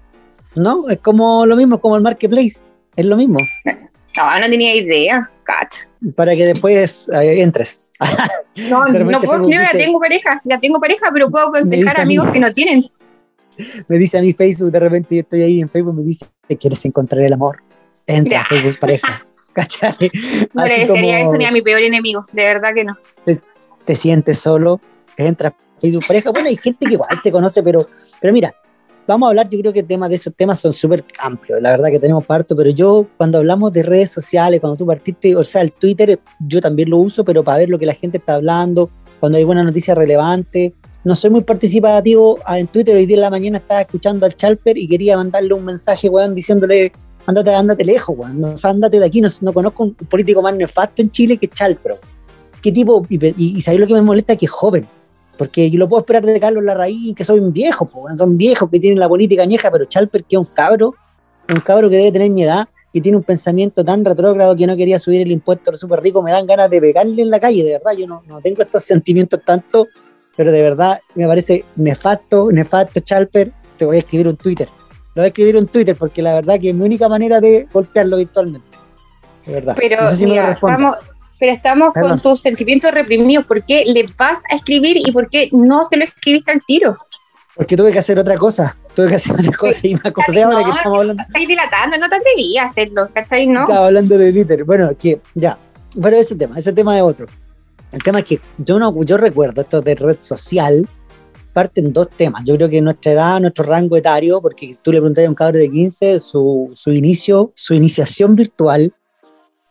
No, 0.55 0.87
es 0.89 0.97
como 0.99 1.45
lo 1.45 1.55
mismo, 1.55 1.79
como 1.79 1.95
el 1.95 2.01
Marketplace, 2.01 2.61
es 2.95 3.05
lo 3.05 3.15
mismo. 3.17 3.39
No, 4.17 4.39
no 4.39 4.49
tenía 4.49 4.75
idea, 4.75 5.29
cat. 5.43 5.73
Para 6.15 6.35
que 6.35 6.45
después 6.45 7.07
eh, 7.13 7.41
entres. 7.41 7.81
no, 8.69 8.85
no 8.87 9.21
puedo, 9.21 9.49
ya 9.49 9.71
tengo 9.71 9.99
pareja, 9.99 10.41
ya 10.43 10.59
tengo 10.59 10.79
pareja, 10.79 11.09
pero 11.13 11.29
puedo 11.29 11.47
aconsejar 11.47 12.01
amigos 12.01 12.29
que 12.31 12.39
no 12.39 12.51
tienen 12.51 12.85
me 13.87 13.97
dice 13.97 14.17
a 14.17 14.21
mi 14.21 14.33
Facebook, 14.33 14.71
de 14.71 14.79
repente 14.79 15.15
yo 15.15 15.21
estoy 15.21 15.41
ahí 15.41 15.61
en 15.61 15.69
Facebook, 15.69 15.95
me 15.95 16.03
dice, 16.03 16.25
¿te 16.47 16.57
quieres 16.57 16.83
encontrar 16.85 17.23
el 17.23 17.33
amor? 17.33 17.61
Entra 18.07 18.41
a 18.41 18.45
Facebook 18.45 18.79
pareja. 18.79 19.25
¿Cachai? 19.53 20.09
No 20.53 20.63
le 20.63 20.79
desearía 20.79 21.19
eso 21.19 21.33
ni 21.33 21.45
a 21.45 21.51
mi 21.51 21.61
peor 21.61 21.81
enemigo, 21.81 22.25
de 22.31 22.43
verdad 22.45 22.73
que 22.73 22.85
no. 22.85 22.97
Te, 23.85 23.95
sientes 23.95 24.39
solo, 24.39 24.79
entra 25.17 25.49
a 25.49 25.55
Facebook 25.79 26.05
pareja. 26.07 26.31
Bueno, 26.31 26.49
hay 26.49 26.57
gente 26.57 26.85
que 26.85 26.93
igual 26.93 27.19
se 27.21 27.31
conoce, 27.31 27.63
pero, 27.63 27.87
pero 28.19 28.33
mira, 28.33 28.53
vamos 29.07 29.27
a 29.27 29.29
hablar, 29.29 29.49
yo 29.49 29.59
creo 29.59 29.73
que 29.73 29.83
temas 29.83 30.09
de 30.09 30.15
esos 30.15 30.33
temas 30.35 30.59
son 30.59 30.73
súper 30.73 31.03
amplios, 31.19 31.61
la 31.61 31.71
verdad 31.71 31.89
que 31.89 31.99
tenemos 31.99 32.25
parto, 32.25 32.55
pero 32.55 32.69
yo 32.69 33.07
cuando 33.17 33.39
hablamos 33.39 33.71
de 33.73 33.83
redes 33.83 34.11
sociales, 34.11 34.59
cuando 34.59 34.77
tú 34.77 34.85
partiste, 34.85 35.35
o 35.35 35.43
sea, 35.43 35.61
el 35.61 35.71
Twitter, 35.71 36.19
yo 36.39 36.61
también 36.61 36.89
lo 36.89 36.97
uso, 36.97 37.25
pero 37.25 37.43
para 37.43 37.59
ver 37.59 37.69
lo 37.69 37.79
que 37.79 37.85
la 37.85 37.93
gente 37.93 38.17
está 38.17 38.35
hablando, 38.35 38.89
cuando 39.19 39.37
hay 39.37 39.43
buena 39.43 39.63
noticia 39.63 39.95
relevante, 39.95 40.73
no 41.03 41.15
soy 41.15 41.31
muy 41.31 41.41
participativo. 41.41 42.37
Ah, 42.45 42.59
en 42.59 42.67
Twitter 42.67 42.95
hoy 42.95 43.05
día 43.05 43.17
en 43.17 43.21
la 43.21 43.29
mañana 43.29 43.57
estaba 43.57 43.81
escuchando 43.81 44.25
al 44.25 44.35
Chalper 44.35 44.77
y 44.77 44.87
quería 44.87 45.17
mandarle 45.17 45.53
un 45.53 45.65
mensaje, 45.65 46.09
weón, 46.09 46.35
diciéndole, 46.35 46.91
ándate, 47.25 47.53
ándate 47.53 47.83
lejos, 47.83 48.15
weón. 48.17 48.39
No, 48.39 48.53
ándate 48.61 48.99
de 48.99 49.05
aquí. 49.05 49.21
No, 49.41 49.53
conozco 49.53 49.83
un 49.83 49.93
político 49.95 50.41
más 50.41 50.55
nefasto 50.55 51.01
en 51.01 51.09
Chile 51.11 51.37
que 51.37 51.47
Chalper. 51.47 51.99
¿Qué 52.61 52.71
tipo? 52.71 53.05
Y, 53.09 53.17
y, 53.37 53.77
lo 53.77 53.87
que 53.87 53.93
me 53.93 54.01
molesta? 54.01 54.35
Que 54.35 54.45
es 54.45 54.51
joven. 54.51 54.87
Porque 55.37 55.69
yo 55.71 55.79
lo 55.79 55.89
puedo 55.89 56.01
esperar 56.01 56.23
de 56.23 56.39
Carlos 56.39 56.63
Larraín, 56.63 57.15
que 57.15 57.23
son 57.23 57.51
viejos, 57.51 57.87
pues, 57.91 58.17
son 58.17 58.37
viejos 58.37 58.69
que 58.69 58.79
tienen 58.79 58.99
la 58.99 59.09
política 59.09 59.43
añeja, 59.43 59.71
pero 59.71 59.85
Chalper, 59.85 60.23
que 60.23 60.35
es 60.35 60.39
un 60.39 60.45
cabro, 60.45 60.93
un 61.49 61.59
cabro 61.61 61.89
que 61.89 61.97
debe 61.97 62.11
tener 62.11 62.29
mi 62.29 62.43
edad, 62.43 62.67
y 62.93 63.01
tiene 63.01 63.17
un 63.17 63.23
pensamiento 63.23 63.83
tan 63.83 64.05
retrógrado 64.05 64.55
que 64.55 64.67
no 64.67 64.75
quería 64.75 64.99
subir 64.99 65.21
el 65.21 65.31
impuesto 65.31 65.73
súper 65.73 66.01
rico, 66.01 66.21
me 66.21 66.31
dan 66.31 66.45
ganas 66.45 66.69
de 66.69 66.79
pegarle 66.79 67.21
en 67.23 67.29
la 67.31 67.39
calle, 67.39 67.63
de 67.63 67.71
verdad, 67.71 67.93
yo 67.97 68.05
no, 68.05 68.21
no 68.27 68.39
tengo 68.41 68.61
estos 68.61 68.83
sentimientos 68.91 69.39
tanto 69.43 69.87
pero 70.35 70.51
de 70.51 70.61
verdad 70.61 71.01
me 71.15 71.27
parece 71.27 71.65
nefasto, 71.75 72.51
nefasto, 72.51 72.99
Chalper. 72.99 73.51
Te 73.77 73.85
voy 73.85 73.97
a 73.97 73.99
escribir 73.99 74.27
un 74.27 74.37
Twitter. 74.37 74.67
Lo 75.13 75.21
voy 75.21 75.25
a 75.25 75.27
escribir 75.27 75.57
un 75.57 75.67
Twitter 75.67 75.95
porque 75.95 76.21
la 76.21 76.35
verdad 76.35 76.59
que 76.59 76.69
es 76.69 76.75
mi 76.75 76.85
única 76.85 77.09
manera 77.09 77.39
de 77.39 77.67
golpearlo 77.71 78.17
virtualmente. 78.17 78.67
De 79.45 79.53
verdad. 79.53 79.75
Pero, 79.77 80.07
estamos, 80.07 80.95
pero 81.41 81.53
estamos 81.53 81.91
con 81.95 82.19
tus 82.19 82.39
sentimientos 82.39 82.91
reprimidos. 82.91 83.47
¿Por 83.47 83.65
qué 83.65 83.83
le 83.87 84.05
vas 84.15 84.39
a 84.51 84.55
escribir 84.55 84.97
y 84.97 85.11
por 85.11 85.27
qué 85.27 85.49
no 85.51 85.83
se 85.83 85.97
lo 85.97 86.03
escribiste 86.03 86.51
al 86.51 86.61
tiro? 86.67 86.95
Porque 87.55 87.75
tuve 87.75 87.91
que 87.91 87.97
hacer 87.97 88.19
otra 88.19 88.37
cosa. 88.37 88.77
Tuve 88.93 89.07
que 89.07 89.15
hacer 89.15 89.31
otra 89.33 89.51
cosa 89.57 89.87
y 89.87 89.95
me 89.95 90.01
acordé 90.03 90.43
ahora 90.43 90.63
que 90.63 90.69
estamos 90.69 90.99
hablando. 90.99 91.23
Estás 91.23 91.47
dilatando, 91.47 91.97
no 91.97 92.09
te 92.09 92.15
atrevías 92.17 92.63
a 92.63 92.67
hacerlo, 92.67 93.09
¿cachai? 93.11 93.47
No. 93.47 93.61
Estaba 93.61 93.87
hablando 93.87 94.19
de 94.19 94.31
Twitter. 94.31 94.63
Bueno, 94.65 94.91
que 94.95 95.19
ya. 95.33 95.57
Pero 95.99 96.15
ese 96.15 96.35
tema, 96.35 96.59
ese 96.59 96.73
tema 96.73 96.95
es 96.95 97.01
otro. 97.01 97.25
El 97.91 98.03
tema 98.03 98.19
es 98.19 98.25
que 98.25 98.39
yo 98.59 98.77
no, 98.77 98.93
yo 99.03 99.17
recuerdo 99.17 99.61
esto 99.61 99.81
de 99.81 99.95
red 99.95 100.17
social, 100.19 100.87
parten 101.53 101.91
dos 101.91 102.07
temas. 102.11 102.43
Yo 102.45 102.55
creo 102.55 102.69
que 102.69 102.81
nuestra 102.81 103.13
edad, 103.13 103.39
nuestro 103.41 103.65
rango 103.65 103.97
etario, 103.97 104.43
porque 104.43 104.75
tú 104.79 104.91
le 104.91 104.99
preguntas 104.99 105.25
a 105.25 105.27
un 105.27 105.33
cabrón 105.33 105.59
de 105.59 105.71
15 105.71 106.19
su, 106.19 106.69
su 106.75 106.91
inicio, 106.91 107.51
su 107.55 107.73
iniciación 107.73 108.35
virtual, 108.35 108.93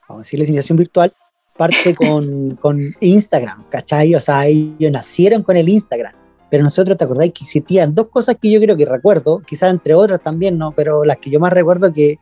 vamos 0.08 0.22
a 0.22 0.24
decirle 0.24 0.46
iniciación 0.46 0.76
virtual, 0.76 1.12
parte 1.60 1.94
con, 1.94 2.56
con 2.62 2.96
Instagram, 3.00 3.64
¿cachai? 3.68 4.14
O 4.14 4.20
sea, 4.20 4.46
ellos 4.46 4.90
nacieron 4.90 5.42
con 5.42 5.58
el 5.58 5.68
Instagram. 5.68 6.14
Pero 6.48 6.62
nosotros, 6.62 6.96
¿te 6.96 7.04
acordáis 7.04 7.34
que 7.34 7.44
existían 7.44 7.94
dos 7.94 8.06
cosas 8.08 8.36
que 8.40 8.50
yo 8.50 8.58
creo 8.62 8.78
que 8.78 8.86
recuerdo, 8.86 9.42
quizás 9.46 9.70
entre 9.70 9.92
otras 9.92 10.22
también, 10.22 10.56
¿no? 10.56 10.72
Pero 10.72 11.04
las 11.04 11.18
que 11.18 11.28
yo 11.28 11.38
más 11.38 11.52
recuerdo 11.52 11.92
que 11.92 12.18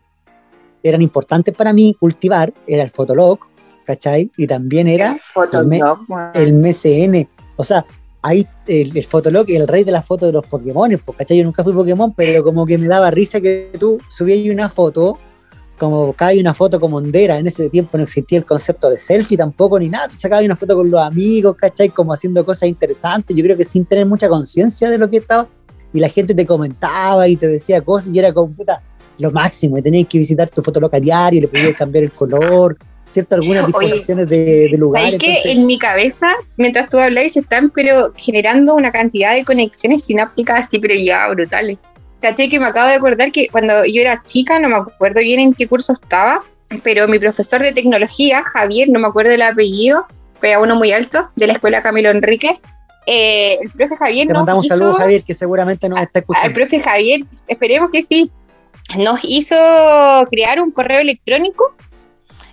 eran 0.83 1.03
importantes 1.03 1.55
para 1.55 1.73
mí 1.73 1.97
cultivar 2.01 2.53
era 2.67 2.83
el 2.83 2.91
Fotolog, 2.91 3.39
¿cachai? 3.87 4.29
Y 4.37 4.49
también 4.49 4.89
era 4.89 5.17
el, 6.35 6.53
MCN. 6.53 7.29
O 7.55 7.63
sea, 7.63 7.87
ahí 8.23 8.45
el, 8.67 8.97
el 8.97 9.05
Fotolog, 9.05 9.49
el 9.51 9.69
rey 9.69 9.85
de 9.85 9.93
las 9.93 10.05
fotos 10.05 10.31
de 10.31 10.33
los 10.33 10.47
Pokémon, 10.47 10.91
pues, 11.05 11.17
¿cachai? 11.17 11.39
Yo 11.39 11.45
nunca 11.45 11.63
fui 11.63 11.73
Pokémon, 11.73 12.13
pero 12.13 12.43
como 12.43 12.67
que 12.67 12.77
me 12.77 12.89
daba 12.89 13.13
risa 13.13 13.41
que 13.41 13.71
tú 13.79 13.99
subías 14.09 14.53
una 14.53 14.69
foto, 14.69 15.17
como 15.79 16.15
hay 16.19 16.41
una 16.41 16.53
foto 16.53 16.81
como 16.81 16.97
hondera, 16.97 17.39
en 17.39 17.47
ese 17.47 17.71
tiempo 17.71 17.97
no 17.97 18.05
existía 18.05 18.39
el 18.39 18.45
concepto 18.45 18.91
de 18.91 18.99
selfie 18.99 19.37
tampoco 19.37 19.79
ni 19.79 19.89
nada, 19.89 20.09
tú 20.09 20.17
sacabas 20.17 20.45
una 20.45 20.57
foto 20.57 20.75
con 20.75 20.91
los 20.91 21.01
amigos, 21.01 21.57
¿cachai? 21.57 21.89
Como 21.89 22.13
haciendo 22.13 22.45
cosas 22.45 22.69
interesantes, 22.69 23.35
yo 23.37 23.43
creo 23.45 23.57
que 23.57 23.65
sin 23.65 23.85
tener 23.85 24.05
mucha 24.05 24.29
conciencia 24.29 24.91
de 24.91 24.99
lo 24.99 25.09
que 25.09 25.19
estaba, 25.19 25.49
y 25.93 26.01
la 26.01 26.09
gente 26.09 26.35
te 26.35 26.45
comentaba 26.45 27.27
y 27.29 27.37
te 27.37 27.47
decía 27.47 27.81
cosas, 27.81 28.11
y 28.13 28.19
era 28.19 28.33
como 28.33 28.53
puta, 28.53 28.83
lo 29.19 29.31
máximo, 29.31 29.79
y 29.79 29.83
tenías 29.83 30.09
que 30.09 30.19
visitar 30.19 30.49
tu 30.49 30.63
fotolog 30.63 30.95
a 30.95 31.01
diario, 31.01 31.41
le 31.43 31.49
podías 31.49 31.77
cambiar 31.77 32.05
el 32.05 32.13
color, 32.13 32.77
¿cierto? 33.07 33.37
Algunas 33.37 33.67
disposiciones 33.67 34.29
de, 34.29 34.69
de, 34.71 34.77
lugares. 34.77 35.13
Hay 35.13 35.19
que 35.19 35.53
en 35.53 35.65
mi 35.65 35.79
cabeza, 35.79 36.35
mientras 36.57 36.89
tú 36.89 36.99
hablas, 36.99 37.33
se 37.33 37.41
están 37.41 37.71
pero 37.71 38.13
generando 38.17 38.75
una 38.75 38.93
cantidad 38.93 39.35
de 39.35 39.45
conexiones 39.45 40.05
sinápticas 40.05 40.67
así, 40.67 40.79
pero 40.79 40.95
ya 40.95 41.29
brutales. 41.29 41.79
Caché 42.21 42.49
que 42.49 42.59
me 42.59 42.67
acabo 42.67 42.89
de 42.89 42.95
acordar 42.95 43.31
que 43.31 43.49
cuando 43.49 43.85
yo 43.85 44.01
era 44.01 44.23
chica, 44.25 44.59
no 44.59 44.69
me 44.69 44.77
acuerdo 44.77 45.21
bien 45.21 45.41
en 45.41 45.55
qué 45.55 45.69
curso 45.69 45.93
estaba, 45.93 46.43
pero 46.83 47.07
mi 47.09 47.19
profesor 47.19 47.63
de 47.63 47.73
tecnología, 47.73 48.43
Javier, 48.45 48.89
no 48.89 48.99
me 48.99 49.09
acuerdo 49.09 49.33
el 49.33 49.43
apellido, 49.43 50.07
era 50.43 50.59
uno 50.59 50.77
muy 50.77 50.93
alto, 50.93 51.31
de 51.37 51.47
la 51.47 51.53
escuela 51.55 51.83
Camilo 51.83 52.11
Enrique, 52.11 52.61
eh, 53.07 53.59
el 53.63 53.71
profe 53.71 53.97
Javier 53.97 54.27
Te 54.27 54.35
mandamos 54.35 54.65
un 54.65 54.69
saludo, 54.69 54.95
Javier, 54.95 55.23
que 55.23 55.33
seguramente 55.33 55.89
nos 55.89 56.01
está 56.01 56.19
escuchando. 56.19 56.49
El 56.49 56.53
profe 56.53 56.81
Javier, 56.81 57.23
esperemos 57.47 57.89
que 57.91 58.03
sí, 58.03 58.31
nos 58.97 59.21
hizo 59.23 59.57
crear 60.31 60.61
un 60.61 60.71
correo 60.71 61.01
electrónico 61.01 61.75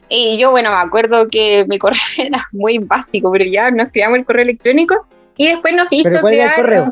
y 0.10 0.38
yo, 0.38 0.52
bueno, 0.52 0.70
me 0.70 0.78
acuerdo 0.78 1.28
que 1.28 1.66
mi 1.68 1.78
correo 1.78 2.00
era 2.18 2.48
muy 2.52 2.78
básico, 2.78 3.32
pero 3.32 3.46
ya 3.46 3.72
nos 3.72 3.92
creamos 3.92 4.20
el 4.20 4.26
correo 4.26 4.44
electrónico 4.44 5.08
y 5.38 5.48
después 5.48 5.74
nos 5.74 5.88
hizo 5.92 6.10
¿Pero 6.10 6.22
cuál 6.22 6.34
crear. 6.34 6.50
el 6.52 6.56
correo? 6.56 6.88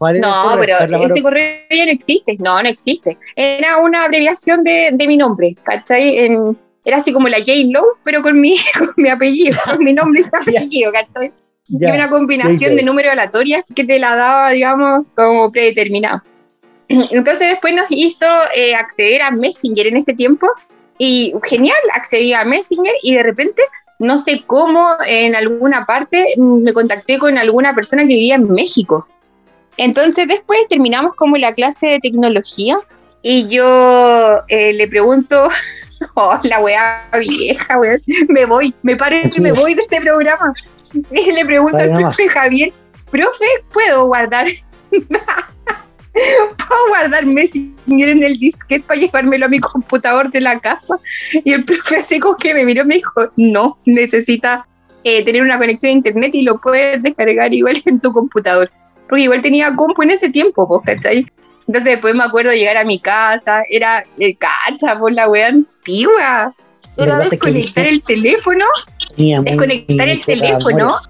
No, 0.00 0.56
pero 0.58 0.78
este 1.04 1.22
correo 1.22 1.58
ya 1.70 1.86
no 1.86 1.92
existe. 1.92 2.36
No, 2.38 2.62
no 2.62 2.68
existe. 2.68 3.18
Era 3.36 3.78
una 3.78 4.04
abreviación 4.04 4.64
de, 4.64 4.90
de 4.92 5.06
mi 5.06 5.16
nombre, 5.16 5.54
¿cachai? 5.62 6.18
En, 6.18 6.58
era 6.84 6.96
así 6.96 7.12
como 7.12 7.28
la 7.28 7.38
J. 7.38 7.52
Lowe, 7.70 7.98
pero 8.02 8.22
con 8.22 8.40
mi, 8.40 8.56
con 8.78 8.92
mi 8.96 9.08
apellido, 9.08 9.58
con 9.64 9.84
mi 9.84 9.92
nombre 9.92 10.22
y 10.22 10.24
apellido, 10.36 10.92
¿cachai? 10.92 11.32
y 11.70 11.84
una 11.84 12.10
combinación 12.10 12.74
de 12.74 12.82
números 12.82 13.12
aleatorios 13.12 13.62
que 13.74 13.84
te 13.84 13.98
la 13.98 14.16
daba, 14.16 14.50
digamos, 14.50 15.06
como 15.14 15.52
predeterminado. 15.52 16.22
Entonces 16.88 17.50
después 17.50 17.74
nos 17.74 17.86
hizo 17.90 18.26
eh, 18.56 18.74
acceder 18.74 19.22
a 19.22 19.30
Messenger 19.30 19.86
en 19.86 19.96
ese 19.96 20.14
tiempo 20.14 20.48
y 20.98 21.32
genial, 21.44 21.78
accedí 21.94 22.32
a 22.32 22.44
Messenger 22.44 22.94
y 23.02 23.14
de 23.14 23.22
repente, 23.22 23.62
no 24.00 24.18
sé 24.18 24.42
cómo, 24.46 24.96
en 25.06 25.36
alguna 25.36 25.84
parte 25.84 26.34
me 26.36 26.72
contacté 26.72 27.18
con 27.18 27.38
alguna 27.38 27.74
persona 27.74 28.02
que 28.02 28.08
vivía 28.08 28.34
en 28.34 28.50
México. 28.50 29.06
Entonces 29.80 30.28
después 30.28 30.60
terminamos 30.68 31.14
como 31.14 31.38
la 31.38 31.54
clase 31.54 31.86
de 31.86 32.00
tecnología 32.00 32.78
y 33.22 33.48
yo 33.48 34.40
eh, 34.48 34.74
le 34.74 34.86
pregunto, 34.86 35.48
oh, 36.14 36.38
la 36.42 36.60
weá 36.60 37.08
vieja, 37.18 37.78
weón, 37.78 38.02
me 38.28 38.44
voy, 38.44 38.74
me 38.82 38.94
paro 38.94 39.16
y 39.34 39.40
me 39.40 39.52
voy 39.52 39.72
de 39.72 39.80
este 39.80 40.02
programa. 40.02 40.52
Y 41.10 41.32
le 41.32 41.46
pregunto 41.46 41.78
al 41.78 41.92
profe 41.92 42.28
Javier, 42.28 42.74
profe, 43.10 43.46
¿puedo 43.72 44.04
guardar? 44.04 44.48
¿Puedo 44.90 46.88
guardar 46.88 47.24
Messenger 47.24 48.08
en 48.10 48.22
el 48.22 48.38
disquete 48.38 48.84
para 48.86 49.00
llevármelo 49.00 49.46
a 49.46 49.48
mi 49.48 49.60
computador 49.60 50.30
de 50.30 50.42
la 50.42 50.60
casa? 50.60 50.96
Y 51.42 51.52
el 51.54 51.64
profe 51.64 52.02
seco 52.02 52.36
que 52.36 52.52
me 52.52 52.66
miró 52.66 52.84
me 52.84 52.96
dijo, 52.96 53.30
no, 53.36 53.78
necesita 53.86 54.66
eh, 55.04 55.24
tener 55.24 55.40
una 55.40 55.56
conexión 55.56 55.88
a 55.88 55.92
internet 55.94 56.34
y 56.34 56.42
lo 56.42 56.60
puedes 56.60 57.02
descargar 57.02 57.54
igual 57.54 57.80
en 57.86 57.98
tu 57.98 58.12
computador. 58.12 58.70
Porque 59.10 59.24
igual 59.24 59.42
tenía 59.42 59.74
compu 59.76 60.02
en 60.02 60.12
ese 60.12 60.30
tiempo, 60.30 60.66
pues, 60.66 60.80
¿cachai? 60.86 61.26
Entonces 61.66 61.84
después 61.84 62.14
me 62.14 62.24
acuerdo 62.24 62.52
llegar 62.52 62.78
a 62.78 62.84
mi 62.84 62.98
casa, 62.98 63.62
era 63.68 64.04
el 64.18 64.38
cacha, 64.38 64.98
por 64.98 65.12
la 65.12 65.28
wea 65.28 65.48
antigua. 65.48 66.54
Era 66.96 67.18
desconectar 67.18 67.86
el 67.86 68.02
teléfono, 68.02 68.64
desconectar 69.16 70.08
el 70.08 70.20
teléfono 70.20 71.00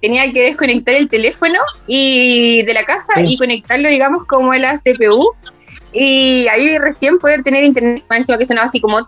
tenía 0.00 0.30
que 0.32 0.42
desconectar 0.42 0.94
el 0.94 1.08
teléfono 1.08 1.58
y 1.86 2.62
de 2.62 2.74
la 2.74 2.84
casa 2.84 3.20
y 3.20 3.36
conectarlo, 3.36 3.88
digamos, 3.88 4.24
como 4.26 4.52
a 4.52 4.58
la 4.58 4.74
CPU. 4.74 5.34
Y 5.98 6.46
ahí 6.48 6.76
recién 6.76 7.18
poder 7.18 7.42
tener 7.42 7.64
internet, 7.64 8.04
encima 8.10 8.36
que 8.36 8.44
sonaba 8.44 8.66
así 8.66 8.80
como 8.80 8.98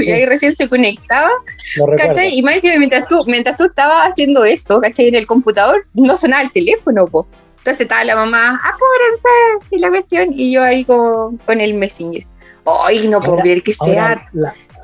y 0.00 0.10
ahí 0.10 0.24
recién 0.24 0.54
se 0.54 0.68
conectaba, 0.68 1.30
¿cachai? 1.98 2.38
Y 2.38 2.42
más 2.42 2.60
mientras 2.62 3.06
tú, 3.08 3.24
mientras 3.26 3.58
tú 3.58 3.64
estabas 3.64 4.06
haciendo 4.06 4.44
eso, 4.44 4.80
¿cachai? 4.80 5.08
En 5.08 5.16
el 5.16 5.26
computador, 5.26 5.86
no 5.92 6.16
sonaba 6.16 6.42
el 6.42 6.52
teléfono, 6.52 7.06
pues. 7.06 7.26
Entonces 7.58 7.82
estaba 7.82 8.04
la 8.04 8.16
mamá, 8.16 8.60
apúrense, 8.62 9.66
y 9.70 9.78
la 9.80 9.90
cuestión, 9.90 10.28
y 10.32 10.52
yo 10.52 10.62
ahí 10.62 10.84
como 10.84 11.36
con 11.44 11.60
el 11.60 11.74
Messenger. 11.74 12.26
Ay, 12.64 13.08
no 13.08 13.20
puedo 13.20 13.38
creer 13.38 13.62
que 13.62 13.74
sea 13.74 14.30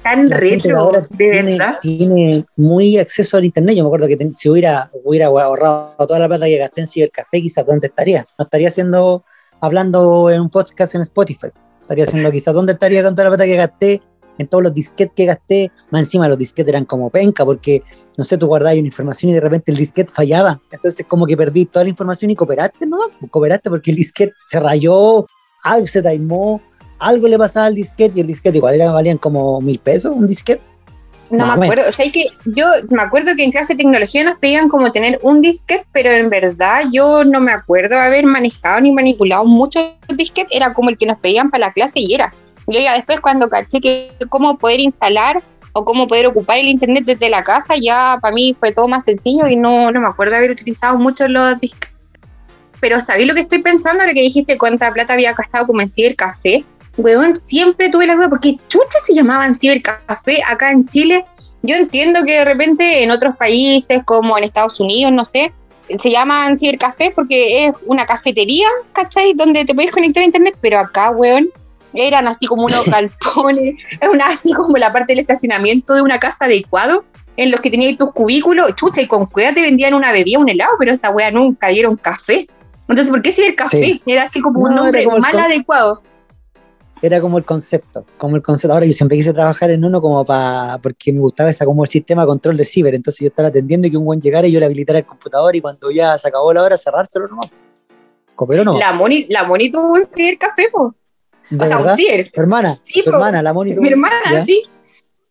tan 0.02 0.30
retro, 0.30 0.90
de 0.92 1.02
tiene, 1.16 1.52
verdad. 1.52 1.78
Tiene 1.80 2.44
muy 2.56 2.98
acceso 2.98 3.36
al 3.36 3.44
internet. 3.44 3.76
Yo 3.76 3.84
me 3.84 3.88
acuerdo 3.88 4.08
que 4.08 4.18
si 4.34 4.48
hubiera, 4.48 4.90
hubiera 5.04 5.26
ahorrado 5.26 5.94
toda 5.98 6.18
la 6.18 6.28
plata 6.28 6.46
que 6.46 6.56
gasté 6.58 6.84
en 6.96 7.08
café 7.08 7.40
quizás 7.40 7.66
dónde 7.66 7.88
estaría. 7.88 8.26
No 8.38 8.44
estaría 8.44 8.68
haciendo, 8.68 9.24
hablando 9.60 10.30
en 10.30 10.40
un 10.40 10.50
podcast 10.50 10.94
en 10.94 11.02
Spotify. 11.02 11.48
Estaría 11.82 12.04
haciendo 12.04 12.30
quizás 12.32 12.54
dónde 12.54 12.72
estaría 12.72 13.02
con 13.02 13.14
toda 13.14 13.24
la 13.24 13.30
plata 13.30 13.44
que 13.44 13.56
gasté, 13.56 14.02
en 14.38 14.48
todos 14.48 14.64
los 14.64 14.72
disquetes 14.72 15.12
que 15.14 15.26
gasté. 15.26 15.70
Más 15.90 16.02
encima 16.02 16.28
los 16.28 16.38
disquetes 16.38 16.70
eran 16.70 16.84
como 16.84 17.10
penca, 17.10 17.44
porque 17.44 17.82
no 18.16 18.24
sé, 18.24 18.38
tú 18.38 18.46
guardabas 18.46 18.78
una 18.78 18.86
información 18.86 19.30
y 19.30 19.34
de 19.34 19.40
repente 19.40 19.70
el 19.72 19.78
disquete 19.78 20.10
fallaba. 20.10 20.60
Entonces, 20.70 21.04
como 21.06 21.26
que 21.26 21.36
perdí 21.36 21.66
toda 21.66 21.84
la 21.84 21.90
información 21.90 22.30
y 22.30 22.36
cooperaste, 22.36 22.86
¿no? 22.86 22.98
Cooperaste 23.30 23.70
porque 23.70 23.90
el 23.90 23.96
disquete 23.96 24.32
se 24.48 24.60
rayó, 24.60 25.26
algo 25.62 25.86
se 25.86 26.02
taimó 26.02 26.60
algo 27.00 27.28
le 27.28 27.38
pasaba 27.38 27.66
al 27.66 27.74
disquete 27.74 28.18
y 28.18 28.20
el 28.20 28.26
disquete 28.26 28.58
igual 28.58 28.74
era, 28.74 28.92
valían 28.92 29.18
como 29.18 29.60
mil 29.60 29.78
pesos 29.78 30.14
un 30.14 30.26
disquete. 30.26 30.62
No, 31.30 31.56
me 31.56 31.64
acuerdo, 31.64 31.88
o 31.88 31.92
sea, 31.92 32.10
que 32.10 32.26
yo 32.44 32.66
me 32.90 33.02
acuerdo 33.02 33.36
que 33.36 33.44
en 33.44 33.52
clase 33.52 33.74
de 33.74 33.78
tecnología 33.78 34.24
nos 34.24 34.38
pedían 34.38 34.68
como 34.68 34.90
tener 34.90 35.20
un 35.22 35.40
disquete, 35.40 35.86
pero 35.92 36.10
en 36.10 36.28
verdad 36.28 36.82
yo 36.92 37.22
no 37.22 37.40
me 37.40 37.52
acuerdo 37.52 37.98
haber 37.98 38.26
manejado 38.26 38.80
ni 38.80 38.90
manipulado 38.90 39.44
muchos 39.44 39.94
disquetes, 40.08 40.56
era 40.56 40.74
como 40.74 40.90
el 40.90 40.98
que 40.98 41.06
nos 41.06 41.18
pedían 41.18 41.50
para 41.50 41.66
la 41.66 41.72
clase 41.72 42.00
y 42.00 42.14
era. 42.14 42.34
Yo 42.66 42.80
ya 42.80 42.94
después 42.94 43.20
cuando 43.20 43.48
caché 43.48 43.80
que 43.80 44.12
cómo 44.28 44.58
poder 44.58 44.80
instalar 44.80 45.42
o 45.72 45.84
cómo 45.84 46.08
poder 46.08 46.26
ocupar 46.26 46.58
el 46.58 46.66
internet 46.66 47.04
desde 47.06 47.30
la 47.30 47.44
casa, 47.44 47.74
ya 47.80 48.18
para 48.20 48.34
mí 48.34 48.56
fue 48.58 48.72
todo 48.72 48.88
más 48.88 49.04
sencillo 49.04 49.46
y 49.46 49.54
no, 49.54 49.92
no 49.92 50.00
me 50.00 50.08
acuerdo 50.08 50.34
haber 50.34 50.50
utilizado 50.50 50.98
mucho 50.98 51.28
los 51.28 51.60
disquetes. 51.60 51.90
Pero 52.80 53.00
¿sabéis 53.00 53.28
lo 53.28 53.34
que 53.34 53.42
estoy 53.42 53.58
pensando 53.58 54.00
ahora 54.00 54.14
que 54.14 54.22
dijiste 54.22 54.58
cuánta 54.58 54.92
plata 54.92 55.12
había 55.12 55.34
gastado 55.34 55.66
como 55.66 55.80
en 55.80 55.88
cibercafé? 55.88 56.64
Weón, 56.96 57.36
siempre 57.36 57.88
tuve 57.88 58.06
la 58.06 58.14
duda, 58.14 58.28
porque 58.28 58.58
chucha 58.68 58.98
se 59.04 59.14
llamaban 59.14 59.54
cibercafé 59.54 60.42
acá 60.46 60.70
en 60.70 60.86
Chile. 60.86 61.24
Yo 61.62 61.76
entiendo 61.76 62.24
que 62.24 62.38
de 62.38 62.44
repente 62.44 63.02
en 63.02 63.10
otros 63.10 63.36
países, 63.36 64.00
como 64.04 64.36
en 64.38 64.44
Estados 64.44 64.80
Unidos, 64.80 65.12
no 65.12 65.24
sé, 65.24 65.52
se 65.98 66.10
llaman 66.10 66.56
cibercafé 66.56 67.10
porque 67.14 67.66
es 67.66 67.72
una 67.86 68.06
cafetería, 68.06 68.66
¿cachai? 68.92 69.34
Donde 69.34 69.64
te 69.64 69.74
puedes 69.74 69.90
conectar 69.90 70.22
a 70.22 70.26
internet, 70.26 70.56
pero 70.60 70.78
acá, 70.78 71.10
weón, 71.10 71.48
eran 71.94 72.28
así 72.28 72.46
como 72.46 72.64
unos 72.64 72.84
galpones, 72.86 73.82
es 74.00 74.08
una 74.08 74.28
así 74.28 74.52
como 74.52 74.76
la 74.76 74.92
parte 74.92 75.12
del 75.12 75.20
estacionamiento 75.20 75.94
de 75.94 76.02
una 76.02 76.18
casa 76.18 76.46
adecuado, 76.46 77.04
en 77.36 77.50
los 77.50 77.60
que 77.60 77.70
tenías 77.70 77.96
tus 77.96 78.12
cubículos, 78.12 78.74
chucha, 78.76 79.00
y 79.00 79.06
con 79.06 79.26
cueva 79.26 79.54
te 79.54 79.62
vendían 79.62 79.94
una 79.94 80.12
bebida, 80.12 80.38
un 80.38 80.48
helado, 80.48 80.72
pero 80.78 80.92
esa 80.92 81.10
wea 81.10 81.30
nunca 81.30 81.68
dieron 81.68 81.96
café. 81.96 82.48
Entonces, 82.88 83.10
¿por 83.10 83.22
qué 83.22 83.32
cibercafé? 83.32 84.00
Era 84.04 84.24
así 84.24 84.40
como 84.40 84.60
un 84.60 84.74
nombre 84.74 85.06
mal 85.06 85.38
adecuado 85.38 86.02
era 87.02 87.20
como 87.20 87.38
el 87.38 87.44
concepto, 87.44 88.04
como 88.18 88.36
el 88.36 88.42
concepto. 88.42 88.74
Ahora 88.74 88.86
yo 88.86 88.92
siempre 88.92 89.16
quise 89.16 89.32
trabajar 89.32 89.70
en 89.70 89.84
uno 89.84 90.00
como 90.00 90.24
para, 90.24 90.78
porque 90.82 91.12
me 91.12 91.20
gustaba 91.20 91.50
esa 91.50 91.64
como 91.64 91.84
el 91.84 91.90
sistema 91.90 92.22
de 92.22 92.28
control 92.28 92.56
de 92.56 92.64
ciber, 92.64 92.94
entonces 92.94 93.20
yo 93.20 93.28
estaba 93.28 93.48
atendiendo 93.48 93.86
y 93.86 93.90
que 93.90 93.96
un 93.96 94.04
buen 94.04 94.20
llegara 94.20 94.46
y 94.46 94.52
yo 94.52 94.60
le 94.60 94.66
habilitara 94.66 94.98
el 94.98 95.06
computador 95.06 95.54
y 95.56 95.60
cuando 95.60 95.90
ya 95.90 96.16
se 96.18 96.28
acabó 96.28 96.52
la 96.52 96.62
hora 96.62 96.76
cerrárselo 96.76 97.28
nomás. 97.28 97.50
Copero 98.34 98.64
no. 98.64 98.78
La 98.78 98.92
Moni, 98.92 99.26
la 99.28 99.44
Moni 99.44 99.70
tuvo 99.70 99.92
un 99.92 100.04
café, 100.38 100.68
po. 100.70 100.94
O 101.58 101.66
sea, 101.66 101.78
un 101.78 101.96
ciber. 101.96 102.30
Tu 102.30 102.40
hermana, 102.40 102.78
sí, 102.84 103.02
tu 103.02 103.10
hermana, 103.10 103.42
la 103.42 103.52
Moni 103.52 103.72
tuvo. 103.72 103.82
Mi 103.82 103.88
hermana, 103.88 104.44
sí. 104.44 104.62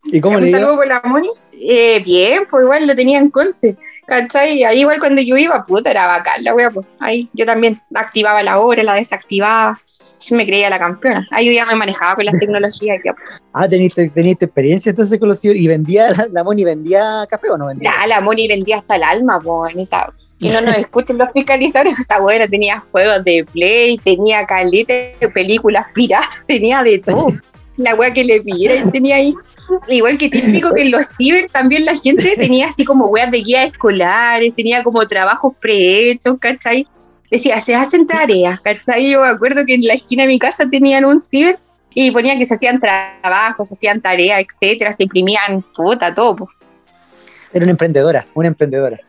¿Y 0.06 0.22
cómo 0.22 0.40
le 0.40 0.48
digo? 0.48 0.76
con 0.76 0.88
la 0.88 1.02
Moni? 1.04 1.30
Eh, 1.52 2.02
bien, 2.04 2.44
pues 2.50 2.64
igual 2.64 2.88
lo 2.88 2.96
tenía 2.96 3.20
en 3.20 3.30
Conce. 3.30 3.78
¿Cachai? 4.10 4.64
Ahí 4.64 4.80
igual 4.80 5.00
cuando 5.00 5.22
yo 5.22 5.38
iba, 5.38 5.64
puta, 5.64 5.92
era 5.92 6.08
bacán 6.08 6.44
la 6.44 6.56
wea, 6.56 6.72
pues. 6.72 6.86
Ahí 7.00 7.30
yo 7.34 7.46
también 7.46 7.80
activaba 7.94 8.42
la 8.42 8.60
hora, 8.60 8.82
la 8.82 8.96
desactivaba. 8.96 9.80
Sí 9.86 10.34
me 10.34 10.46
creía 10.46 10.70
la 10.70 10.80
campeona. 10.80 11.28
Ahí 11.32 11.46
yo 11.46 11.52
ya 11.52 11.66
me 11.66 11.76
manejaba 11.76 12.16
con 12.16 12.26
las 12.26 12.40
tecnologías. 12.40 13.00
Ya, 13.06 13.14
pues. 13.14 13.42
Ah, 13.54 13.70
¿tenías 13.70 13.98
experiencia 14.42 14.90
entonces 14.90 15.20
con 15.20 15.30
los 15.30 15.46
¿Y 15.46 15.68
vendía, 15.68 16.10
la, 16.32 16.44
Moni 16.44 16.64
vendía 16.64 17.26
café 17.30 17.50
o 17.52 17.58
no 17.58 17.68
vendía? 17.68 17.92
La 18.08 18.20
Moni 18.20 18.48
vendía 18.48 18.78
hasta 18.78 18.96
el 18.96 19.04
alma, 19.04 19.40
pues, 19.40 19.76
esa. 19.78 20.12
Y 20.40 20.50
no 20.50 20.62
nos 20.62 20.78
escuchen 20.78 21.18
los 21.18 21.30
fiscalizadores, 21.32 21.94
o 22.00 22.04
sea, 22.04 22.20
bueno, 22.20 22.48
tenía 22.50 22.84
juegos 22.92 23.24
de 23.24 23.46
play, 23.52 23.98
tenía 24.00 24.46
calite, 24.46 25.16
películas 25.34 25.86
piratas, 25.94 26.44
tenía 26.48 26.82
de 26.82 27.00
todo 27.00 27.32
la 27.80 27.96
wea 27.96 28.14
que 28.14 28.24
le 28.24 28.42
pidiera 28.42 28.76
y 28.86 28.92
tenía 28.92 29.16
ahí. 29.16 29.34
Igual 29.88 30.18
que 30.18 30.30
típico 30.30 30.74
que 30.74 30.82
en 30.84 30.92
los 30.92 31.08
ciber 31.16 31.50
también 31.52 31.86
la 31.86 31.96
gente 31.96 32.36
tenía 32.38 32.68
así 32.68 32.86
como 32.86 33.08
weas 33.08 33.32
de 33.32 33.40
guías 33.40 33.68
escolares, 33.68 34.54
tenía 34.56 34.84
como 34.84 35.06
trabajos 35.08 35.54
prehechos, 35.60 36.36
¿cachai? 36.40 36.88
Decía, 37.32 37.62
se 37.62 37.76
hacen 37.76 38.08
tareas, 38.08 38.60
¿cachai? 38.62 39.12
Yo 39.12 39.22
me 39.22 39.28
acuerdo 39.28 39.66
que 39.66 39.76
en 39.76 39.84
la 39.84 39.94
esquina 39.94 40.24
de 40.24 40.30
mi 40.30 40.40
casa 40.40 40.68
tenían 40.70 41.06
un 41.06 41.22
ciber 41.22 41.60
y 41.94 42.12
ponía 42.12 42.38
que 42.38 42.46
se 42.46 42.56
hacían 42.56 42.80
trabajos, 42.80 43.68
se 43.68 43.76
hacían 43.76 44.02
tareas, 44.02 44.42
etcétera, 44.42 44.94
se 44.94 45.04
imprimían 45.04 45.64
puta, 45.76 46.14
todo. 46.14 46.50
Era 47.54 47.64
una 47.64 47.72
emprendedora, 47.72 48.26
una 48.34 48.48
emprendedora. 48.48 49.00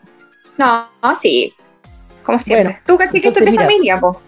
No, 0.58 0.86
sí, 1.18 1.54
como 2.22 2.38
siempre. 2.38 2.78
Tú, 2.86 2.98
¿cachai? 2.98 3.20
Que 3.20 3.28
esto 3.28 3.42
es 3.42 3.50
de 3.50 3.56
familia, 3.56 3.98
po. 3.98 4.20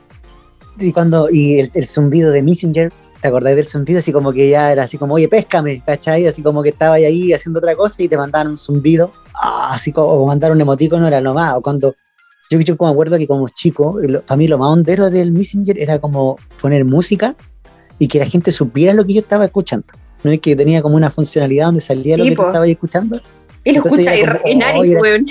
Y 0.79 0.91
cuando, 0.91 1.29
y 1.31 1.61
el, 1.61 1.71
el 1.75 1.87
zumbido 1.87 2.31
de 2.31 2.43
Messenger 2.43 2.91
¿Te 3.23 3.29
acordáis 3.29 3.55
del 3.55 3.69
zumbido? 3.69 4.01
Así 4.01 4.11
como 4.13 4.33
que 4.33 4.49
ya 4.49 4.73
era 4.73 4.83
así 4.83 4.99
como, 4.99 5.15
oye, 5.15 5.29
péscame, 5.29 5.81
¿cachai? 5.87 6.27
Así 6.27 6.43
como 6.43 6.61
que 6.61 6.71
estaba 6.71 6.97
ahí 6.97 7.33
haciendo 7.33 7.61
otra 7.61 7.77
cosa 7.77 8.03
y 8.03 8.09
te 8.09 8.17
mandaban 8.17 8.49
un 8.49 8.57
zumbido, 8.57 9.13
ah, 9.41 9.71
así 9.73 9.93
como, 9.93 10.09
o 10.09 10.27
mandar 10.27 10.51
un 10.51 10.61
emoticono 10.61 11.07
era 11.07 11.21
nomás. 11.21 11.55
O 11.55 11.63
cuando, 11.63 11.95
yo, 12.51 12.59
yo 12.59 12.77
como 12.77 12.91
acuerdo 12.91 13.17
que 13.19 13.29
como 13.29 13.49
chico, 13.49 13.97
para 14.27 14.37
mí 14.37 14.49
lo 14.49 14.59
más 14.59 14.73
hondero 14.73 15.09
del 15.09 15.31
Messenger 15.31 15.79
era 15.79 16.01
como 16.01 16.37
poner 16.61 16.85
música 16.85 17.37
y 18.01 18.09
que 18.09 18.19
la 18.19 18.27
gente 18.27 18.51
supiera 18.51 18.93
lo 18.93 19.07
que 19.07 19.13
yo 19.13 19.21
estaba 19.21 19.45
escuchando. 19.45 19.87
¿No 20.25 20.33
es 20.33 20.41
que 20.41 20.57
tenía 20.57 20.83
como 20.83 20.97
una 20.97 21.09
funcionalidad 21.09 21.67
donde 21.67 21.81
salía 21.81 22.17
lo 22.17 22.25
que 22.25 22.35
tú 22.35 22.45
estabas 22.45 22.69
escuchando? 22.69 23.21
Y 23.63 23.73
lo 23.73 23.85
escucha 23.85 24.15
en 24.17 24.63
Aris, 24.65 24.97
weón. 25.01 25.27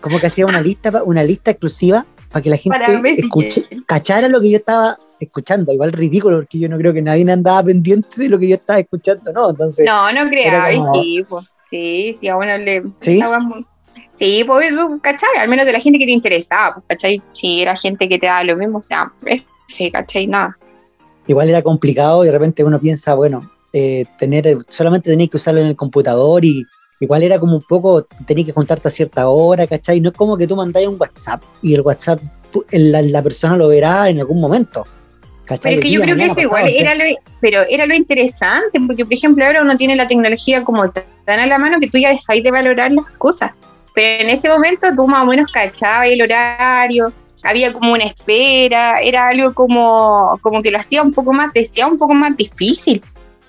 Como 0.00 0.18
que 0.18 0.26
hacía 0.26 0.46
una 0.46 0.60
lista, 0.60 1.04
una 1.04 1.22
lista 1.22 1.52
exclusiva 1.52 2.06
para 2.32 2.42
que 2.42 2.50
la 2.50 2.56
gente 2.56 2.78
escuche, 3.18 3.64
cachara 3.86 4.28
lo 4.28 4.40
que 4.40 4.50
yo 4.50 4.56
estaba 4.56 4.96
escuchando. 5.20 5.72
Igual 5.72 5.92
ridículo, 5.92 6.38
porque 6.38 6.58
yo 6.58 6.68
no 6.68 6.78
creo 6.78 6.92
que 6.92 7.02
nadie 7.02 7.30
andaba 7.30 7.62
pendiente 7.64 8.08
de 8.16 8.28
lo 8.28 8.38
que 8.38 8.48
yo 8.48 8.56
estaba 8.56 8.80
escuchando, 8.80 9.32
¿no? 9.32 9.50
Entonces. 9.50 9.86
No, 9.86 10.12
no 10.12 10.28
creo, 10.28 10.92
sí, 10.94 11.22
pues. 11.28 11.44
Sí, 11.70 12.16
sí, 12.18 12.28
a 12.28 12.36
uno 12.36 12.56
le. 12.58 12.82
Sí. 12.98 13.20
Sí, 14.10 14.44
pues, 14.46 14.70
¿cachai? 15.02 15.28
Al 15.40 15.48
menos 15.48 15.64
de 15.64 15.72
la 15.72 15.80
gente 15.80 15.98
que 15.98 16.04
te 16.04 16.12
interesaba, 16.12 16.74
pues, 16.74 16.86
¿cachai? 16.88 17.22
Si 17.32 17.62
era 17.62 17.74
gente 17.74 18.08
que 18.08 18.18
te 18.18 18.26
daba 18.26 18.44
lo 18.44 18.56
mismo, 18.56 18.78
o 18.78 18.82
sea, 18.82 19.10
F, 19.24 19.90
¿cachai? 19.90 20.26
Nada. 20.26 20.56
Igual 21.26 21.48
era 21.48 21.62
complicado 21.62 22.22
y 22.22 22.26
de 22.26 22.32
repente 22.32 22.62
uno 22.62 22.80
piensa, 22.80 23.14
bueno, 23.14 23.50
eh, 23.72 24.04
tener, 24.18 24.58
solamente 24.68 25.10
tenéis 25.10 25.30
que 25.30 25.38
usarlo 25.38 25.60
en 25.60 25.66
el 25.66 25.76
computador 25.76 26.44
y 26.44 26.64
igual 27.04 27.22
era 27.22 27.38
como 27.38 27.56
un 27.56 27.62
poco, 27.62 28.06
tenéis 28.26 28.46
que 28.46 28.52
juntarte 28.52 28.88
a 28.88 28.90
cierta 28.90 29.28
hora, 29.28 29.66
¿cachai? 29.66 30.00
No 30.00 30.10
es 30.10 30.14
como 30.14 30.36
que 30.36 30.46
tú 30.46 30.56
mandáis 30.56 30.88
un 30.88 30.96
WhatsApp 30.98 31.42
y 31.62 31.74
el 31.74 31.80
WhatsApp 31.80 32.20
la, 32.70 33.02
la 33.02 33.22
persona 33.22 33.56
lo 33.56 33.68
verá 33.68 34.08
en 34.08 34.20
algún 34.20 34.40
momento. 34.40 34.86
Pero 35.46 35.76
es 35.76 35.80
que 35.80 35.90
yo 35.90 36.00
creo 36.00 36.16
que 36.16 36.26
eso 36.26 36.40
igual 36.40 36.68
era 36.68 36.94
lo, 36.94 37.04
pero 37.40 37.62
era 37.68 37.86
lo 37.86 37.94
interesante, 37.94 38.80
porque 38.86 39.04
por 39.04 39.12
ejemplo 39.12 39.44
ahora 39.44 39.62
uno 39.62 39.76
tiene 39.76 39.96
la 39.96 40.06
tecnología 40.06 40.64
como 40.64 40.90
tan 40.90 41.40
a 41.40 41.46
la 41.46 41.58
mano 41.58 41.80
que 41.80 41.88
tú 41.88 41.98
ya 41.98 42.10
dejáis 42.10 42.42
de 42.42 42.50
valorar 42.50 42.92
las 42.92 43.06
cosas. 43.18 43.50
Pero 43.94 44.22
en 44.22 44.30
ese 44.30 44.48
momento 44.48 44.86
tú 44.96 45.06
más 45.06 45.22
o 45.22 45.26
menos 45.26 45.50
cachabas 45.52 46.06
el 46.06 46.22
horario, 46.22 47.12
había 47.42 47.72
como 47.72 47.92
una 47.92 48.04
espera, 48.04 49.00
era 49.00 49.28
algo 49.28 49.52
como, 49.52 50.38
como 50.40 50.62
que 50.62 50.70
lo 50.70 50.78
hacía 50.78 51.02
un 51.02 51.12
poco 51.12 51.32
más, 51.32 51.52
decía 51.52 51.86
un 51.86 51.98
poco 51.98 52.14
más 52.14 52.36
difícil. 52.36 53.02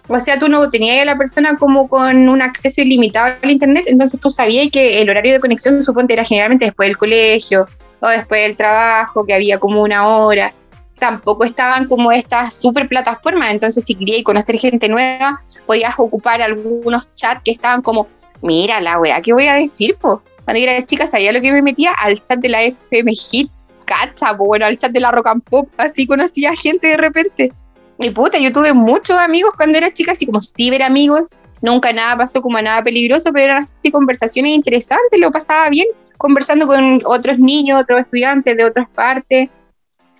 O 0.10 0.20
sea, 0.20 0.38
tú 0.38 0.50
no 0.50 0.70
tenías 0.70 1.02
a 1.02 1.06
la 1.06 1.18
persona 1.18 1.56
como 1.56 1.88
con 1.88 2.28
un 2.28 2.42
acceso 2.42 2.82
ilimitado 2.82 3.36
al 3.42 3.52
internet, 3.52 3.86
entonces 3.88 4.20
tú 4.20 4.30
sabías 4.30 4.70
que 4.70 5.02
el 5.02 5.10
horario 5.10 5.34
de 5.34 5.40
conexión, 5.40 5.82
suponte, 5.82 6.14
era 6.14 6.26
generalmente 6.26 6.66
después 6.66 6.90
del 6.90 6.98
colegio 6.98 7.68
o 8.02 8.08
después 8.08 8.42
del 8.42 8.58
trabajo, 8.58 9.26
que 9.26 9.34
había 9.34 9.60
como 9.60 9.82
una 9.82 10.08
hora. 10.08 10.54
Tampoco 11.00 11.46
estaban 11.46 11.88
como 11.88 12.12
estas 12.12 12.54
super 12.54 12.88
plataformas, 12.90 13.52
entonces 13.54 13.86
si 13.86 13.96
querías 13.96 14.24
conocer 14.24 14.58
gente 14.58 14.90
nueva, 14.90 15.40
podías 15.66 15.94
ocupar 15.98 16.42
algunos 16.42 17.14
chats 17.14 17.44
que 17.44 17.52
estaban 17.52 17.82
como, 17.82 18.08
mira 18.42 18.82
la 18.82 19.00
wea, 19.00 19.22
¿qué 19.22 19.32
voy 19.32 19.48
a 19.48 19.54
decir, 19.54 19.96
po? 19.96 20.22
Cuando 20.44 20.60
yo 20.60 20.70
era 20.70 20.86
chica 20.86 21.08
sabía 21.08 21.32
lo 21.32 21.40
que 21.40 21.54
me 21.54 21.62
metía 21.62 21.94
al 21.94 22.22
chat 22.22 22.40
de 22.40 22.50
la 22.50 22.62
FM 22.62 23.14
Hit, 23.14 23.50
cacha, 23.86 24.34
bueno, 24.34 24.66
al 24.66 24.78
chat 24.78 24.92
de 24.92 25.00
la 25.00 25.12
Rock 25.12 25.28
and 25.28 25.44
Pop, 25.44 25.70
así 25.78 26.06
conocía 26.06 26.54
gente 26.56 26.88
de 26.88 26.98
repente. 26.98 27.54
Y 28.00 28.10
puta, 28.10 28.38
yo 28.40 28.52
tuve 28.52 28.74
muchos 28.74 29.18
amigos 29.18 29.52
cuando 29.56 29.78
era 29.78 29.92
chica, 29.92 30.14
así 30.14 30.26
como 30.26 30.42
ciber 30.42 30.82
amigos, 30.82 31.30
nunca 31.62 31.94
nada 31.94 32.18
pasó 32.18 32.42
como 32.42 32.62
nada 32.62 32.84
peligroso, 32.84 33.32
pero 33.32 33.46
eran 33.46 33.58
así 33.58 33.92
conversaciones 33.92 34.54
interesantes, 34.54 35.20
lo 35.20 35.32
pasaba 35.32 35.70
bien 35.70 35.88
conversando 36.18 36.66
con 36.66 37.02
otros 37.06 37.38
niños, 37.38 37.82
otros 37.82 38.02
estudiantes 38.02 38.56
de 38.56 38.66
otras 38.66 38.88
partes, 38.90 39.50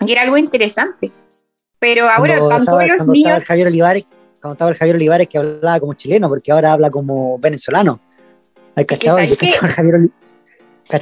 y 0.06 0.12
era 0.12 0.24
algo 0.24 0.38
interesante. 0.38 1.12
Pero 1.80 2.10
ahora, 2.10 2.40
cuando, 2.40 2.72
todos 2.72 2.88
los 2.88 3.08
niños... 3.08 3.18
Estaba 3.18 3.38
el 3.38 3.46
Javier 3.46 3.68
Olivares, 3.68 4.06
cuando 4.42 4.54
estaba 4.54 4.72
el 4.72 4.78
Javier 4.78 4.96
Olivares 4.96 5.28
que 5.28 5.38
hablaba 5.38 5.80
como 5.80 5.94
chileno, 5.94 6.30
porque 6.30 6.52
ahora 6.52 6.74
habla 6.74 6.90
como 6.90 7.38
venezolano. 7.40 8.00
¿Hay 8.76 8.86
cachado? 8.86 9.18
¿Hay 9.18 9.36
cachado 9.36 9.74
Javier 9.74 9.96
Olivares? 9.96 10.24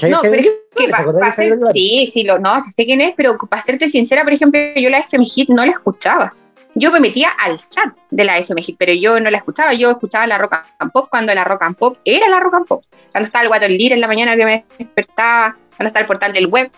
No, 0.10 0.20
pero 0.22 0.36
es 0.36 0.48
que 0.75 0.88
para 0.90 1.34
ser, 1.34 1.54
sí, 1.74 2.10
sí, 2.13 2.24
lo, 2.24 2.38
no, 2.38 2.62
sí 2.62 2.70
sé 2.72 2.86
quién 2.86 3.01
es, 3.01 3.13
pero 3.18 3.38
para 3.50 3.62
serte 3.62 3.90
sincera, 3.90 4.24
por 4.24 4.32
ejemplo, 4.32 4.60
yo 4.75 4.90
la 4.90 5.00
FM 5.00 5.25
Hit 5.25 5.50
no 5.50 5.66
la 5.66 5.72
escuchaba. 5.72 6.36
Yo 6.75 6.92
me 6.92 7.00
metía 7.00 7.30
al 7.30 7.60
chat 7.68 7.90
de 8.10 8.24
la 8.24 8.38
FM 8.38 8.62
Hit, 8.62 8.78
pero 8.80 8.94
yo 8.94 9.20
no 9.20 9.30
la 9.30 9.38
escuchaba, 9.38 9.74
yo 9.74 9.92
escuchaba 9.92 10.25
la 10.28 10.38
rock 10.38 10.56
and 10.80 10.92
pop 10.92 11.10
cuando 11.10 11.34
la 11.36 11.44
rock 11.44 11.63
and 11.63 11.75
pop 11.75 11.98
era 12.06 12.30
la 12.30 12.40
rock 12.40 12.56
and 12.56 12.66
pop. 12.66 12.84
Cuando 13.12 13.25
estaba 13.25 13.58
el 13.58 13.78
Leader 13.78 13.94
en 13.94 14.01
la 14.01 14.08
mañana 14.08 14.38
que 14.38 14.46
me 14.46 14.66
despertaba, 14.78 15.58
cuando 15.75 15.88
estaba 15.88 16.01
el 16.01 16.08
portal 16.08 16.34
del 16.34 16.48
web. 16.48 16.72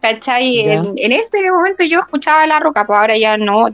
¿Cachai? 0.00 0.60
En, 0.60 0.92
en, 0.96 1.12
ese 1.12 1.50
momento 1.50 1.82
yo 1.82 2.00
escuchaba 2.00 2.46
la 2.46 2.60
rock 2.60 2.78
and 2.78 2.86
pop, 2.86 2.96
ahora 2.96 3.16
ya 3.16 3.36
no. 3.36 3.64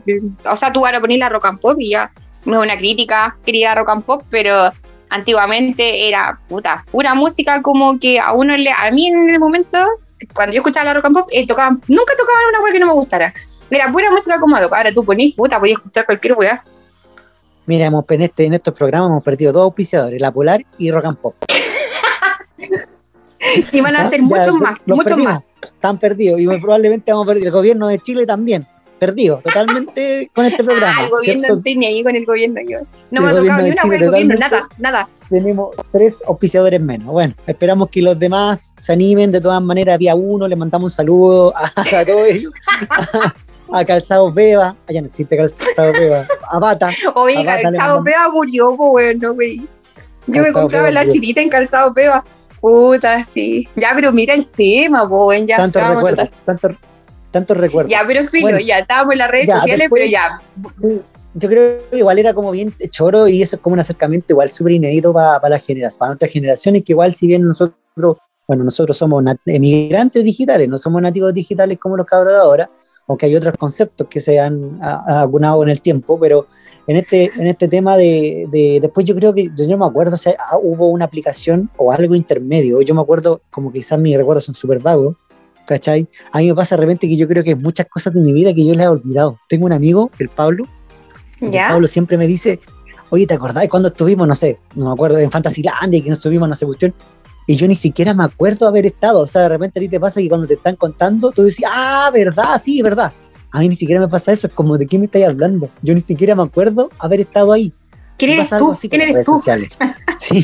O 0.45 0.55
sea, 0.55 0.73
tú 0.73 0.85
ahora 0.85 0.99
poner 0.99 1.19
la 1.19 1.29
rock 1.29 1.45
and 1.45 1.59
pop 1.59 1.75
y 1.79 1.91
ya 1.91 2.09
no 2.45 2.59
es 2.59 2.65
una 2.65 2.77
crítica, 2.77 3.37
querida 3.45 3.75
rock 3.75 3.89
and 3.89 4.03
pop, 4.03 4.23
pero 4.29 4.71
antiguamente 5.09 6.07
era 6.07 6.39
puta, 6.49 6.83
pura 6.91 7.13
música 7.13 7.61
como 7.61 7.99
que 7.99 8.19
a 8.19 8.33
uno 8.33 8.57
le, 8.57 8.71
a 8.71 8.89
mí 8.89 9.07
en 9.07 9.29
el 9.29 9.39
momento, 9.39 9.77
cuando 10.33 10.55
yo 10.55 10.61
escuchaba 10.61 10.85
la 10.85 10.93
rock 10.95 11.05
and 11.05 11.15
pop, 11.15 11.29
eh, 11.31 11.45
tocaban, 11.45 11.79
nunca 11.87 12.15
tocaban 12.17 12.45
una 12.49 12.61
wea 12.61 12.73
que 12.73 12.79
no 12.79 12.87
me 12.87 12.93
gustara. 12.93 13.33
Era 13.73 13.91
pura 13.91 14.11
música 14.11 14.39
como 14.39 14.55
ahora 14.55 14.91
tú 14.93 15.03
ponís, 15.03 15.35
puta, 15.35 15.59
podías 15.59 15.77
escuchar 15.77 16.05
cualquier 16.05 16.33
wea. 16.33 16.63
Mira, 17.65 17.85
hemos, 17.85 18.03
en, 18.09 18.21
este, 18.21 18.45
en 18.45 18.53
estos 18.53 18.73
programas 18.73 19.09
hemos 19.09 19.23
perdido 19.23 19.53
dos 19.53 19.63
auspiciadores, 19.63 20.21
La 20.21 20.31
Polar 20.31 20.65
y 20.77 20.91
Rock 20.91 21.05
and 21.05 21.17
Pop. 21.17 21.35
y 23.71 23.81
van 23.81 23.95
a 23.95 24.07
hacer 24.07 24.21
muchos 24.21 24.53
más, 24.55 24.83
muchos 24.85 25.17
más. 25.17 25.45
Están 25.61 25.97
perdidos 25.97 26.41
y 26.41 26.47
probablemente 26.59 27.11
vamos 27.11 27.25
a 27.25 27.27
perder 27.27 27.45
el 27.45 27.51
gobierno 27.51 27.87
de 27.87 27.99
Chile 27.99 28.25
también 28.25 28.67
perdido 29.05 29.41
totalmente 29.43 30.31
con 30.33 30.45
este 30.45 30.63
programa. 30.63 30.95
Ah, 30.97 31.03
el 31.03 31.09
gobierno 31.09 31.47
no 31.49 31.55
estoy 31.55 31.75
ni 31.75 31.85
ahí 31.85 32.03
con 32.03 32.15
el 32.15 32.25
gobierno 32.25 32.61
yo. 32.67 32.79
No 33.11 33.21
me 33.21 33.29
ha 33.29 33.35
tocado 33.35 33.61
ni 33.61 33.71
una 33.71 33.95
el 33.95 34.09
gobierno, 34.09 34.35
nada, 34.35 34.67
nada. 34.77 35.09
Tenemos 35.29 35.75
tres 35.91 36.21
auspiciadores 36.25 36.79
menos. 36.79 37.07
Bueno, 37.07 37.33
esperamos 37.45 37.89
que 37.89 38.01
los 38.01 38.17
demás 38.17 38.75
se 38.77 38.93
animen. 38.93 39.31
De 39.31 39.41
todas 39.41 39.61
maneras, 39.61 39.95
había 39.95 40.15
uno, 40.15 40.47
le 40.47 40.55
mandamos 40.55 40.91
un 40.91 40.95
saludo 40.95 41.53
a, 41.55 41.69
todos 42.05 42.27
ellos. 42.27 42.53
A, 43.73 43.83
Calzado 43.83 44.31
Beba, 44.31 44.75
allá 44.87 45.01
no 45.01 45.07
existe 45.07 45.35
Calzado 45.35 45.91
Beba, 45.93 46.27
a 46.49 46.59
Bata. 46.59 46.91
Oye, 47.15 47.43
Calzado 47.43 48.03
Beba 48.03 48.29
murió, 48.29 48.77
bueno, 48.77 49.33
güey. 49.33 49.67
Yo 50.27 50.41
me 50.41 50.51
compraba 50.51 50.91
la 50.91 51.07
chilita 51.07 51.41
en 51.41 51.49
Calzado 51.49 51.91
Beba. 51.93 52.23
Puta, 52.61 53.25
sí. 53.25 53.67
Ya, 53.75 53.91
pero 53.95 54.13
mira 54.13 54.35
el 54.35 54.47
tema, 54.47 55.03
buen, 55.03 55.47
ya. 55.47 55.57
Tanto 55.57 55.79
recuerdo, 55.85 56.29
tanto, 56.45 56.69
tantos 57.31 57.57
recuerdos. 57.57 57.91
Ya, 57.91 58.05
pero 58.07 58.25
filo, 58.27 58.57
ya 58.59 58.79
estábamos 58.79 59.13
en 59.13 59.17
las 59.17 59.31
redes 59.31 59.49
sociales, 59.49 59.89
pero 59.91 60.05
ya. 60.05 60.39
Sí, 60.73 61.01
yo 61.33 61.49
creo 61.49 61.89
que 61.89 61.97
igual 61.97 62.19
era 62.19 62.33
como 62.33 62.51
bien 62.51 62.73
choro 62.89 63.27
y 63.27 63.41
eso 63.41 63.55
es 63.55 63.61
como 63.61 63.73
un 63.73 63.79
acercamiento 63.79 64.27
igual 64.29 64.51
súper 64.51 64.73
inédito 64.73 65.11
para 65.11 65.49
la 65.49 65.59
generación, 65.59 65.99
para 65.99 66.09
nuestras 66.11 66.31
generaciones, 66.31 66.83
que 66.85 66.93
igual 66.93 67.11
si 67.11 67.27
bien 67.27 67.41
nosotros, 67.43 68.17
bueno, 68.47 68.63
nosotros 68.63 68.95
somos 68.95 69.23
emigrantes 69.45 70.23
digitales, 70.23 70.69
no 70.69 70.77
somos 70.77 71.01
nativos 71.01 71.33
digitales 71.33 71.79
como 71.79 71.97
los 71.97 72.05
cabros 72.05 72.33
de 72.33 72.39
ahora, 72.39 72.69
aunque 73.07 73.25
hay 73.25 73.35
otros 73.35 73.55
conceptos 73.57 74.07
que 74.07 74.21
se 74.21 74.39
han 74.39 74.79
acunado 74.81 75.63
en 75.63 75.69
el 75.69 75.81
tiempo, 75.81 76.19
pero 76.19 76.47
en 76.87 76.97
este, 76.97 77.31
en 77.35 77.47
este 77.47 77.67
tema 77.67 77.95
de, 77.97 78.47
de, 78.51 78.79
después 78.81 79.05
yo 79.05 79.15
creo 79.15 79.33
que, 79.33 79.49
yo 79.55 79.67
no 79.67 79.77
me 79.77 79.85
acuerdo, 79.85 80.15
o 80.15 80.17
sea, 80.17 80.35
ah, 80.51 80.57
hubo 80.61 80.87
una 80.87 81.05
aplicación 81.05 81.69
o 81.77 81.91
algo 81.91 82.15
intermedio, 82.15 82.81
yo 82.81 82.93
me 82.93 83.01
acuerdo, 83.01 83.41
como 83.49 83.71
quizás 83.71 83.99
mis 83.99 84.17
recuerdos 84.17 84.45
son 84.45 84.55
súper 84.55 84.79
vagos, 84.79 85.15
¿cachai? 85.65 86.07
A 86.31 86.39
mí 86.39 86.47
me 86.47 86.55
pasa 86.55 86.75
de 86.75 86.81
repente 86.81 87.07
que 87.07 87.15
yo 87.15 87.27
creo 87.27 87.43
que 87.43 87.55
muchas 87.55 87.87
cosas 87.87 88.13
de 88.13 88.19
mi 88.19 88.33
vida 88.33 88.53
que 88.53 88.65
yo 88.65 88.73
les 88.75 88.85
he 88.85 88.87
olvidado. 88.87 89.39
Tengo 89.47 89.65
un 89.65 89.71
amigo, 89.71 90.11
el 90.19 90.29
Pablo, 90.29 90.65
¿Ya? 91.39 91.69
Pablo 91.69 91.87
siempre 91.87 92.17
me 92.17 92.27
dice, 92.27 92.59
oye, 93.09 93.27
¿te 93.27 93.33
acordás 93.33 93.67
cuando 93.67 93.89
estuvimos, 93.89 94.27
no 94.27 94.35
sé, 94.35 94.59
no 94.75 94.87
me 94.87 94.91
acuerdo, 94.91 95.19
en 95.19 95.31
Fantasylandia 95.31 95.99
y 95.99 96.01
que 96.01 96.09
nos 96.09 96.19
subimos, 96.19 96.49
no 96.49 96.55
sé, 96.55 96.65
cuestión? 96.65 96.93
Y 97.45 97.55
yo 97.55 97.67
ni 97.67 97.75
siquiera 97.75 98.13
me 98.13 98.23
acuerdo 98.23 98.67
haber 98.67 98.85
estado, 98.85 99.19
o 99.19 99.27
sea, 99.27 99.41
de 99.43 99.49
repente 99.49 99.79
a 99.79 99.81
ti 99.81 99.89
te 99.89 99.99
pasa 99.99 100.21
que 100.21 100.29
cuando 100.29 100.47
te 100.47 100.53
están 100.53 100.75
contando, 100.75 101.31
tú 101.31 101.43
dices, 101.43 101.65
ah, 101.69 102.09
verdad, 102.13 102.61
sí, 102.63 102.81
verdad. 102.81 103.11
A 103.51 103.59
mí 103.59 103.69
ni 103.69 103.75
siquiera 103.75 104.01
me 104.01 104.07
pasa 104.07 104.31
eso, 104.31 104.47
es 104.47 104.53
como 104.53 104.77
de 104.77 104.87
qué 104.87 104.97
me 104.97 105.05
estáis 105.05 105.25
hablando. 105.25 105.69
Yo 105.81 105.93
ni 105.93 106.01
siquiera 106.01 106.35
me 106.35 106.43
acuerdo 106.43 106.89
haber 106.99 107.21
estado 107.21 107.51
ahí. 107.51 107.73
¿Quién 108.17 108.31
eres 108.31 108.49
tú? 108.49 108.73
¿Quién 108.89 109.01
eres 109.01 109.25
tú? 109.25 109.41
Sí, 110.19 110.41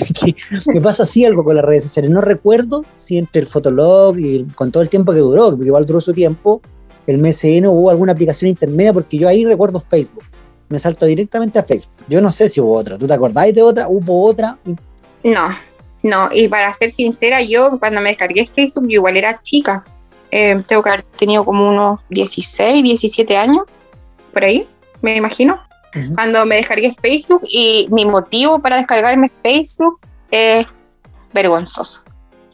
me 0.66 0.82
pasa 0.82 1.04
así 1.04 1.24
algo 1.24 1.44
con 1.44 1.56
las 1.56 1.64
redes 1.64 1.84
sociales. 1.84 2.12
No 2.12 2.20
recuerdo 2.20 2.84
si 2.96 3.18
entre 3.18 3.42
el 3.42 3.48
Fotolog 3.48 4.20
y 4.20 4.44
con 4.56 4.72
todo 4.72 4.84
el 4.84 4.90
tiempo 4.90 5.14
que 5.14 5.20
duró, 5.20 5.52
porque 5.52 5.68
igual 5.68 5.86
duró 5.86 6.02
su 6.02 6.12
tiempo, 6.12 6.62
el 7.08 7.18
MSN 7.18 7.66
hubo 7.68 7.90
alguna 7.90 8.12
aplicación 8.12 8.50
intermedia, 8.50 8.92
porque 8.92 9.18
yo 9.18 9.30
ahí 9.30 9.46
recuerdo 9.46 9.80
Facebook. 9.80 10.24
Me 10.68 10.80
salto 10.80 11.06
directamente 11.06 11.60
a 11.60 11.64
Facebook. 11.64 11.94
Yo 12.10 12.20
no 12.20 12.30
sé 12.32 12.50
si 12.50 12.60
hubo 12.60 12.74
otra. 12.74 12.98
¿Tú 12.98 13.08
te 13.08 13.14
acordáis 13.14 13.56
de 13.56 13.62
otra? 13.62 13.88
¿Hubo 13.88 14.26
otra? 14.26 14.58
No, 15.24 15.50
no. 16.04 16.30
Y 16.32 16.48
para 16.48 16.72
ser 16.74 16.92
sincera, 16.92 17.42
yo 17.42 17.80
cuando 17.80 18.02
me 18.02 18.10
descargué 18.10 18.50
Facebook, 18.54 18.86
yo 18.88 18.96
igual 18.96 19.18
era 19.18 19.42
chica. 19.42 19.84
Eh, 20.32 20.64
tengo 20.68 20.84
que 20.84 20.90
haber 20.90 21.04
tenido 21.04 21.44
como 21.44 21.70
unos 21.70 22.08
16, 22.10 22.84
17 22.84 23.38
años, 23.38 23.64
por 24.32 24.44
ahí, 24.44 24.68
me 25.02 25.16
imagino 25.16 25.60
cuando 26.16 26.46
me 26.46 26.58
descargué 26.58 26.94
Facebook 27.02 27.42
y 27.50 27.88
mi 27.92 28.06
motivo 28.06 28.60
para 28.60 28.78
descargarme 28.78 29.30
Facebook 29.30 30.00
es 30.32 30.66
vergonzoso. 31.34 32.04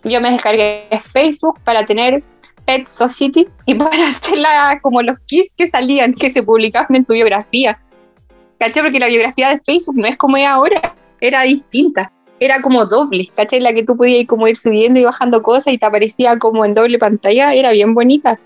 Yo 0.03 0.21
me 0.21 0.31
descargué 0.31 0.87
Facebook 1.01 1.59
para 1.63 1.83
tener 1.83 2.23
Pet 2.65 2.87
Society 2.87 3.47
y 3.65 3.75
para 3.75 4.07
hacerla 4.07 4.79
como 4.81 5.01
los 5.01 5.17
kits 5.25 5.53
que 5.55 5.67
salían, 5.67 6.13
que 6.13 6.31
se 6.31 6.43
publicaban 6.43 6.95
en 6.95 7.05
tu 7.05 7.13
biografía. 7.13 7.79
¿Cachai? 8.59 8.83
Porque 8.83 8.99
la 8.99 9.07
biografía 9.07 9.49
de 9.49 9.61
Facebook 9.65 9.97
no 9.97 10.07
es 10.07 10.15
como 10.15 10.37
es 10.37 10.47
ahora, 10.47 10.95
era 11.19 11.41
distinta. 11.41 12.11
Era 12.45 12.61
como 12.61 12.85
doble, 12.85 13.31
¿cachai? 13.35 13.59
La 13.59 13.73
que 13.73 13.81
tú 13.81 13.97
podías 13.97 14.25
como 14.27 14.47
ir 14.47 14.55
subiendo 14.55 14.99
y 14.99 15.03
bajando 15.03 15.41
cosas 15.41 15.73
y 15.73 15.79
te 15.79 15.85
aparecía 15.87 16.37
como 16.37 16.63
en 16.63 16.75
doble 16.75 16.99
pantalla, 16.99 17.55
era 17.55 17.71
bien 17.71 17.95
bonita. 17.95 18.39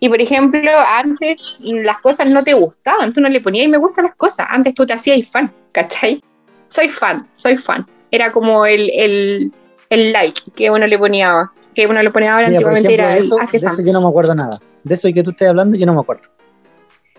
Y 0.00 0.08
por 0.08 0.18
ejemplo, 0.18 0.70
antes 0.98 1.58
las 1.60 2.00
cosas 2.00 2.26
no 2.28 2.42
te 2.42 2.54
gustaban, 2.54 3.12
tú 3.12 3.20
no 3.20 3.28
le 3.28 3.42
ponías 3.42 3.66
y 3.66 3.68
me 3.68 3.76
gustan 3.76 4.06
las 4.06 4.14
cosas, 4.14 4.46
antes 4.48 4.72
tú 4.72 4.86
te 4.86 4.94
hacías 4.94 5.30
fan, 5.30 5.52
¿cachai? 5.72 6.22
Soy 6.68 6.88
fan, 6.88 7.26
soy 7.34 7.58
fan. 7.58 7.86
Era 8.10 8.32
como 8.32 8.64
el, 8.64 8.90
el, 8.94 9.52
el 9.90 10.12
like 10.12 10.40
que 10.54 10.70
uno 10.70 10.86
le 10.86 10.98
ponía, 10.98 11.50
que 11.74 11.86
uno 11.86 12.02
le 12.02 12.10
ponía 12.10 12.34
ahora 12.34 12.46
antiguamente 12.46 12.94
era 12.94 13.10
de 13.10 13.18
eso, 13.18 13.36
de 13.36 13.58
eso 13.58 13.82
yo 13.84 13.92
no 13.92 14.00
me 14.00 14.08
acuerdo 14.08 14.34
nada. 14.34 14.58
De 14.84 14.94
eso 14.94 15.06
que 15.14 15.22
tú 15.22 15.32
estés 15.32 15.48
hablando 15.50 15.76
yo 15.76 15.84
no 15.84 15.92
me 15.92 16.00
acuerdo. 16.00 16.30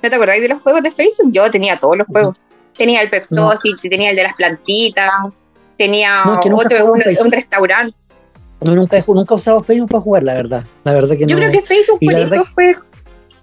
¿No 0.01 0.09
te 0.09 0.15
acordáis 0.15 0.41
de 0.41 0.49
los 0.49 0.61
juegos 0.63 0.81
de 0.81 0.89
Facebook? 0.89 1.31
Yo 1.31 1.51
tenía 1.51 1.79
todos 1.79 1.97
los 1.97 2.07
juegos. 2.07 2.35
Tenía 2.75 3.01
el 3.01 3.11
Pepsi, 3.11 3.35
tenía 3.89 4.09
el 4.09 4.15
de 4.15 4.23
las 4.23 4.33
plantitas, 4.33 5.11
tenía 5.77 6.23
otro, 6.25 6.93
un, 6.93 7.01
un 7.19 7.31
restaurante. 7.31 7.95
No, 8.61 8.75
nunca, 8.75 9.03
nunca 9.07 9.33
he 9.33 9.35
usado 9.35 9.59
Facebook 9.59 9.89
para 9.89 10.01
jugar, 10.01 10.23
la 10.23 10.33
verdad. 10.33 10.65
La 10.83 10.93
verdad 10.93 11.15
que 11.17 11.25
Yo 11.25 11.35
creo 11.35 11.51
que 11.51 11.61
Facebook 11.61 11.99
por 11.99 12.13
eso 12.13 12.45
fue, 12.45 12.75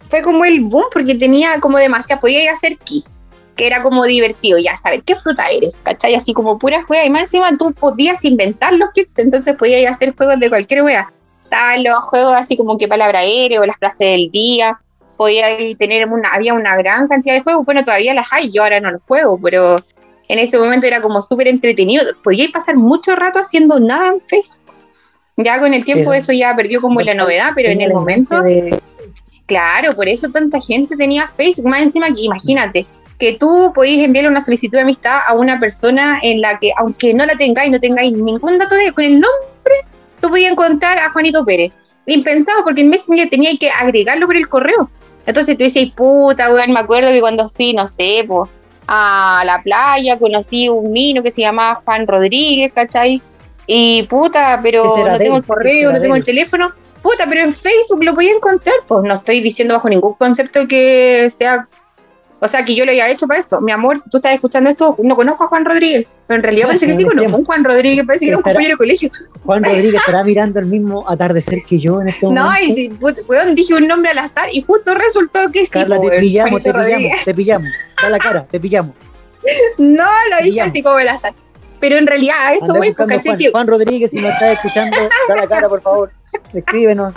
fue 0.09 0.23
como 0.23 0.45
el 0.45 0.61
boom, 0.61 0.87
porque 0.93 1.15
tenía 1.15 1.61
como 1.61 1.79
demasiado, 1.79 2.21
podía 2.21 2.43
ir 2.43 2.49
a 2.49 2.53
hacer 2.53 2.79
kiss, 2.79 3.17
que 3.57 3.67
era 3.67 3.83
como 3.83 4.05
divertido, 4.05 4.59
ya 4.59 4.77
saber 4.77 5.03
qué 5.05 5.15
fruta 5.15 5.47
eres, 5.49 5.77
¿cachai? 5.83 6.15
Así 6.15 6.33
como 6.33 6.59
pura 6.59 6.83
juega, 6.87 7.05
y 7.05 7.11
más 7.11 7.23
encima 7.23 7.57
tú 7.57 7.73
podías 7.73 8.25
inventar 8.25 8.73
los 8.73 8.91
kits, 8.91 9.19
entonces 9.19 9.55
podías 9.57 9.83
ir 9.83 9.89
a 9.89 9.91
hacer 9.91 10.15
juegos 10.17 10.41
de 10.41 10.49
cualquier 10.49 10.83
wea. 10.83 11.13
Estaban 11.45 11.85
los 11.85 11.99
juegos 12.05 12.33
así 12.35 12.57
como 12.57 12.79
que 12.79 12.89
palabra 12.89 13.21
aérea 13.21 13.61
o 13.61 13.67
las 13.67 13.77
frases 13.77 13.99
del 13.99 14.31
día, 14.31 14.81
podía 15.17 15.47
tener 15.79 16.09
una, 16.09 16.31
había 16.31 16.55
una 16.55 16.75
gran 16.77 17.07
cantidad 17.07 17.35
de 17.35 17.43
juegos, 17.43 17.65
bueno, 17.65 17.85
todavía 17.85 18.15
las 18.15 18.33
hay, 18.33 18.51
yo 18.51 18.63
ahora 18.63 18.81
no 18.81 18.91
los 18.91 19.03
juego, 19.07 19.39
pero 19.41 19.77
en 20.33 20.39
ese 20.39 20.59
momento 20.59 20.87
era 20.87 21.01
como 21.03 21.23
súper 21.23 21.49
entretenido, 21.49 22.05
podíais 22.23 22.51
pasar 22.51 22.77
mucho 22.77 23.15
rato 23.15 23.39
haciendo 23.39 23.79
nada 23.79 24.09
en 24.09 24.21
Facebook 24.21 24.63
ya 25.37 25.59
con 25.59 25.73
el 25.75 25.85
tiempo 25.85 26.13
eso, 26.13 26.33
ya 26.33 26.55
perdió 26.55 26.81
como 26.81 27.01
la 27.01 27.15
novedad, 27.15 27.51
pero 27.55 27.69
en 27.69 27.81
el 27.81 27.93
momento... 27.93 28.43
Claro, 29.47 29.95
por 29.95 30.09
eso 30.09 30.31
tanta 30.31 30.61
gente 30.61 30.97
tenía 30.97 31.29
Facebook. 31.29 31.69
Más 31.69 31.83
encima 31.83 32.07
que 32.15 32.23
imagínate 32.23 32.87
que 33.19 33.35
tú 33.35 33.73
podéis 33.75 34.05
enviar 34.05 34.29
una 34.29 34.43
solicitud 34.43 34.77
de 34.77 34.83
amistad 34.83 35.19
a 35.27 35.35
una 35.35 35.59
persona 35.59 36.19
en 36.23 36.41
la 36.41 36.59
que, 36.59 36.73
aunque 36.77 37.13
no 37.13 37.27
la 37.27 37.35
tengáis, 37.35 37.71
no 37.71 37.79
tengáis 37.79 38.13
ningún 38.13 38.59
dato 38.59 38.75
de 38.77 38.93
con 38.93 39.05
el 39.05 39.15
nombre, 39.15 39.75
tú 40.21 40.29
podías 40.29 40.53
encontrar 40.53 40.99
a 40.99 41.11
Juanito 41.11 41.45
Pérez. 41.45 41.73
Impensado, 42.07 42.65
porque 42.65 42.81
en 42.81 42.89
Messenger 42.89 43.29
tenía 43.29 43.51
que 43.59 43.69
agregarlo 43.69 44.27
por 44.27 44.37
el 44.37 44.49
correo. 44.49 44.91
Entonces 45.27 45.59
tú 45.59 45.65
dices, 45.65 45.91
puta, 45.91 46.53
weón, 46.53 46.73
me 46.73 46.81
acuerdo 46.81 47.11
que 47.11 47.21
cuando 47.21 47.49
fui, 47.49 47.75
no 47.75 47.87
sé, 47.87 48.25
pues, 48.27 48.49
a 48.95 49.43
la 49.47 49.63
playa, 49.63 50.19
conocí 50.19 50.69
un 50.69 50.93
niño 50.93 51.23
que 51.23 51.31
se 51.31 51.41
llamaba 51.41 51.81
Juan 51.83 52.07
Rodríguez, 52.07 52.73
¿cachai? 52.73 53.23
Y 53.67 54.03
puta, 54.03 54.61
pero 54.63 54.85
no 54.85 55.17
tengo 55.17 55.39
el 55.39 55.45
correo, 55.45 55.93
no 55.93 56.01
tengo 56.01 56.15
el 56.15 56.25
teléfono. 56.25 56.73
Puta, 57.01 57.25
pero 57.27 57.41
en 57.41 57.53
Facebook 57.55 58.05
lo 58.05 58.15
podía 58.15 58.33
encontrar. 58.33 58.77
Pues 58.87 59.03
no 59.05 59.15
estoy 59.15 59.41
diciendo 59.41 59.75
bajo 59.75 59.89
ningún 59.89 60.13
concepto 60.15 60.69
que 60.69 61.27
sea 61.31 61.67
o 62.45 62.49
sea, 62.49 62.65
que 62.65 62.75
yo 62.75 62.85
lo 62.85 62.91
haya 62.91 63.09
hecho 63.09 63.29
para 63.29 63.39
eso. 63.39 63.61
Mi 63.61 63.71
amor, 63.71 64.01
si 64.01 64.11
tú 64.11 64.17
estás 64.17 64.35
escuchando 64.35 64.69
esto, 64.69 64.97
no 65.01 65.15
conozco 65.15 65.45
a 65.45 65.47
Juan 65.47 65.65
Rodríguez, 65.65 66.09
pero 66.27 66.39
en 66.39 66.43
realidad 66.43 66.67
parece 66.67 66.89
que 66.89 66.97
sí 66.97 67.05
conozco 67.05 67.37
a 67.37 67.39
un 67.39 67.45
Juan 67.45 67.63
Rodríguez, 67.63 68.05
parece 68.05 68.25
que 68.25 68.31
era 68.31 68.39
un 68.39 68.43
compañero 68.43 68.73
de 68.73 68.79
colegio. 68.79 69.11
Juan 69.45 69.63
Rodríguez 69.65 69.95
estará 69.95 70.25
mirando 70.25 70.59
el 70.59 70.67
mismo 70.67 71.09
atardecer 71.09 71.61
que 71.65 71.79
yo 71.79 72.01
en 72.01 72.09
este 72.09 72.27
momento. 72.27 72.51
No, 72.51 72.61
y 72.61 72.75
si, 72.75 72.89
weón, 73.29 73.55
dije 73.55 73.75
un 73.75 73.87
nombre 73.87 74.11
al 74.11 74.19
azar 74.19 74.49
y 74.53 74.61
justo 74.63 74.93
resultó 74.93 75.53
que 75.53 75.67
sí. 75.67 75.71
Carla, 75.71 76.01
te 76.01 76.19
pillamos, 76.19 76.63
te 76.65 76.75
pillamos, 76.75 77.25
te 77.25 77.35
pillamos. 77.35 77.69
Da 78.03 78.11
la 78.11 78.19
cara, 78.19 78.45
te 78.51 78.59
pillamos. 78.59 78.97
No, 79.79 80.09
lo 80.31 80.45
dije 80.45 80.61
así 80.63 80.83
como 80.83 80.97
al 80.97 81.09
azar. 81.09 81.35
Pero 81.79 81.97
en 81.97 82.09
realidad, 82.09 82.37
a 82.41 82.55
eso 82.55 82.75
voy, 82.75 82.93
Juan, 82.93 83.21
Juan 83.53 83.67
Rodríguez, 83.69 84.11
si 84.11 84.17
nos 84.17 84.33
estás 84.33 84.55
escuchando, 84.55 84.97
da 85.29 85.37
la 85.37 85.47
cara, 85.47 85.69
por 85.69 85.81
favor. 85.81 86.13
Escríbenos. 86.55 87.15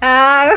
Ah, 0.00 0.54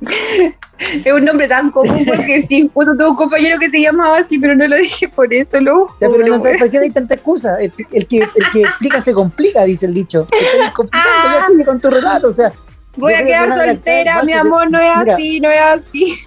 es 1.04 1.12
un 1.12 1.24
nombre 1.24 1.46
tan 1.46 1.70
común 1.70 2.04
porque 2.06 2.40
sí, 2.40 2.70
justo 2.72 2.96
tuve 2.96 3.08
un 3.08 3.16
compañero 3.16 3.58
que 3.58 3.68
se 3.68 3.80
llamaba 3.80 4.18
así, 4.18 4.38
pero 4.38 4.54
no 4.54 4.66
lo 4.66 4.76
dije 4.76 5.08
por 5.08 5.32
eso, 5.32 5.60
¿no? 5.60 5.88
Ya, 6.00 6.08
pero 6.08 6.26
no, 6.26 6.42
¿por 6.42 6.70
qué 6.70 6.78
hay 6.78 6.90
tanta 6.90 7.14
excusa? 7.14 7.58
El, 7.60 7.72
que, 7.72 7.86
el 7.90 8.06
que 8.06 8.60
explica 8.62 9.00
se 9.00 9.12
complica, 9.12 9.64
dice 9.64 9.86
el 9.86 9.94
dicho. 9.94 10.26
Ya 10.32 10.72
ah. 10.92 11.46
sigue 11.48 11.64
con 11.64 11.80
tu 11.80 11.90
relato, 11.90 12.28
o 12.28 12.32
sea. 12.32 12.52
Voy 12.96 13.14
a 13.14 13.24
quedar 13.24 13.52
soltera, 13.52 14.22
mi 14.24 14.32
amor, 14.32 14.70
no 14.70 14.80
es 14.80 15.08
así, 15.08 15.40
no 15.40 15.48
es 15.48 15.60
así. 15.60 16.18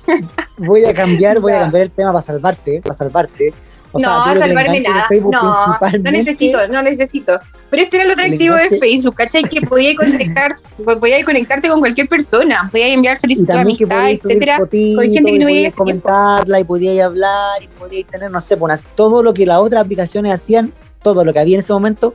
Voy 0.58 0.86
a 0.86 0.94
cambiar, 0.94 1.40
voy 1.40 1.52
a 1.52 1.60
cambiar 1.60 1.84
el 1.84 1.92
tema 1.92 2.14
para 2.14 2.22
salvarte, 2.22 2.82
para 2.82 2.96
salvarte 2.96 3.54
no, 3.93 4.23
salvarme 4.39 4.82
nada. 4.82 5.08
No, 5.32 5.77
no 5.82 6.12
necesito, 6.12 6.67
no 6.67 6.82
necesito. 6.82 7.39
Pero 7.69 7.84
este 7.84 7.97
era 7.97 8.06
lo 8.06 8.13
atractivo 8.13 8.56
de 8.56 8.69
Facebook, 8.69 9.15
¿cachai? 9.15 9.43
Que 9.43 9.62
podías 9.62 9.95
conectar, 9.95 10.56
podías 10.99 11.23
conectarte 11.23 11.69
con 11.69 11.79
cualquier 11.79 12.08
persona, 12.08 12.67
podías 12.71 12.89
enviar 12.89 13.17
solicitudes 13.17 13.56
de 13.56 13.62
amistad, 13.62 14.12
etcétera, 14.12 14.58
con 14.60 14.69
gente 14.69 15.32
que 15.32 15.39
no 15.39 15.45
podías 15.45 15.75
comentarla 15.75 16.60
y 16.60 16.63
podías 16.63 17.06
hablar 17.06 17.63
y 17.63 17.67
podías 17.67 18.06
tener, 18.08 18.29
no 18.29 18.41
sé, 18.41 18.58
pues, 18.58 18.86
todo 18.95 19.23
lo 19.23 19.34
que 19.34 19.45
las 19.45 19.60
otras 19.60 19.84
aplicaciones 19.84 20.34
hacían, 20.34 20.73
todo 21.01 21.25
lo 21.25 21.34
que 21.34 21.39
había 21.39 21.56
en 21.56 21.62
ese 21.62 21.73
momento, 21.73 22.13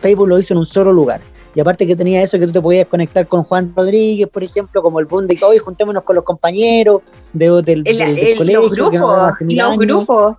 Facebook 0.00 0.28
lo 0.28 0.38
hizo 0.38 0.54
en 0.54 0.58
un 0.58 0.66
solo 0.66 0.92
lugar. 0.92 1.20
Y 1.54 1.60
aparte 1.60 1.86
que 1.86 1.96
tenía 1.96 2.22
eso, 2.22 2.38
que 2.38 2.46
tú 2.46 2.52
te 2.52 2.60
podías 2.60 2.86
conectar 2.86 3.26
con 3.26 3.42
Juan 3.42 3.72
Rodríguez, 3.74 4.28
por 4.28 4.44
ejemplo, 4.44 4.82
como 4.82 5.00
el 5.00 5.06
boom 5.06 5.26
de 5.26 5.36
que 5.36 5.44
hoy 5.44 5.58
juntémonos 5.58 6.04
con 6.04 6.14
los 6.14 6.24
compañeros 6.24 7.02
de, 7.32 7.62
del, 7.62 7.82
colegio. 7.84 8.44
Los 8.44 8.74
grupos, 8.74 9.32
los 9.40 9.76
grupos. 9.78 10.36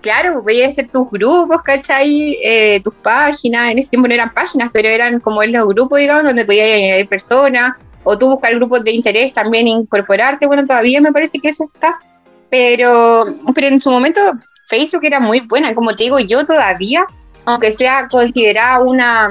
Claro, 0.00 0.42
voy 0.42 0.62
a 0.62 0.68
hacer 0.68 0.88
tus 0.88 1.10
grupos, 1.10 1.62
¿cachai? 1.62 2.38
Eh, 2.42 2.80
tus 2.82 2.94
páginas, 2.94 3.70
en 3.70 3.78
ese 3.78 3.90
tiempo 3.90 4.08
no 4.08 4.14
eran 4.14 4.32
páginas, 4.32 4.70
pero 4.72 4.88
eran 4.88 5.20
como 5.20 5.42
los 5.44 5.68
grupos, 5.68 5.98
digamos, 5.98 6.24
donde 6.24 6.44
podías 6.44 6.66
añadir 6.66 7.06
personas, 7.06 7.72
o 8.02 8.16
tú 8.16 8.30
buscar 8.30 8.54
grupos 8.54 8.82
de 8.82 8.92
interés, 8.92 9.32
también 9.32 9.68
incorporarte, 9.68 10.46
bueno, 10.46 10.64
todavía 10.64 11.00
me 11.00 11.12
parece 11.12 11.38
que 11.38 11.50
eso 11.50 11.64
está, 11.64 12.00
pero, 12.48 13.26
pero 13.54 13.66
en 13.66 13.78
su 13.78 13.90
momento 13.90 14.20
Facebook 14.66 15.04
era 15.04 15.20
muy 15.20 15.40
buena, 15.40 15.74
como 15.74 15.94
te 15.94 16.04
digo, 16.04 16.18
yo 16.18 16.46
todavía, 16.46 17.04
aunque 17.44 17.70
sea 17.70 18.08
considerada 18.08 18.80
una, 18.80 19.28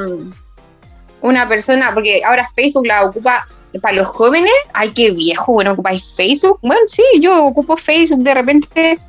una 1.22 1.50
persona, 1.50 1.92
porque 1.94 2.22
ahora 2.24 2.48
Facebook 2.56 2.86
la 2.86 3.06
ocupa 3.06 3.46
para 3.82 3.96
los 3.96 4.08
jóvenes, 4.08 4.52
ay, 4.74 4.92
qué 4.94 5.12
viejo, 5.12 5.54
bueno, 5.54 5.74
ocupáis 5.74 6.16
Facebook, 6.16 6.60
bueno, 6.62 6.82
sí, 6.86 7.04
yo 7.20 7.46
ocupo 7.46 7.76
Facebook 7.76 8.24
de 8.24 8.34
repente 8.34 9.00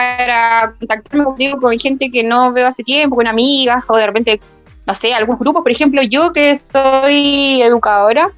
para 0.00 0.74
contactarme 0.78 1.24
contigo 1.24 1.60
con 1.60 1.78
gente 1.78 2.10
que 2.10 2.24
no 2.24 2.52
veo 2.52 2.66
hace 2.66 2.82
tiempo, 2.82 3.16
con 3.16 3.26
amigas 3.26 3.84
o 3.86 3.96
de 3.96 4.06
repente, 4.06 4.40
no 4.86 4.94
sé, 4.94 5.12
algún 5.12 5.38
grupo. 5.38 5.62
Por 5.62 5.70
ejemplo, 5.70 6.02
yo 6.02 6.32
que 6.32 6.56
soy 6.56 7.60
educadora, 7.60 8.30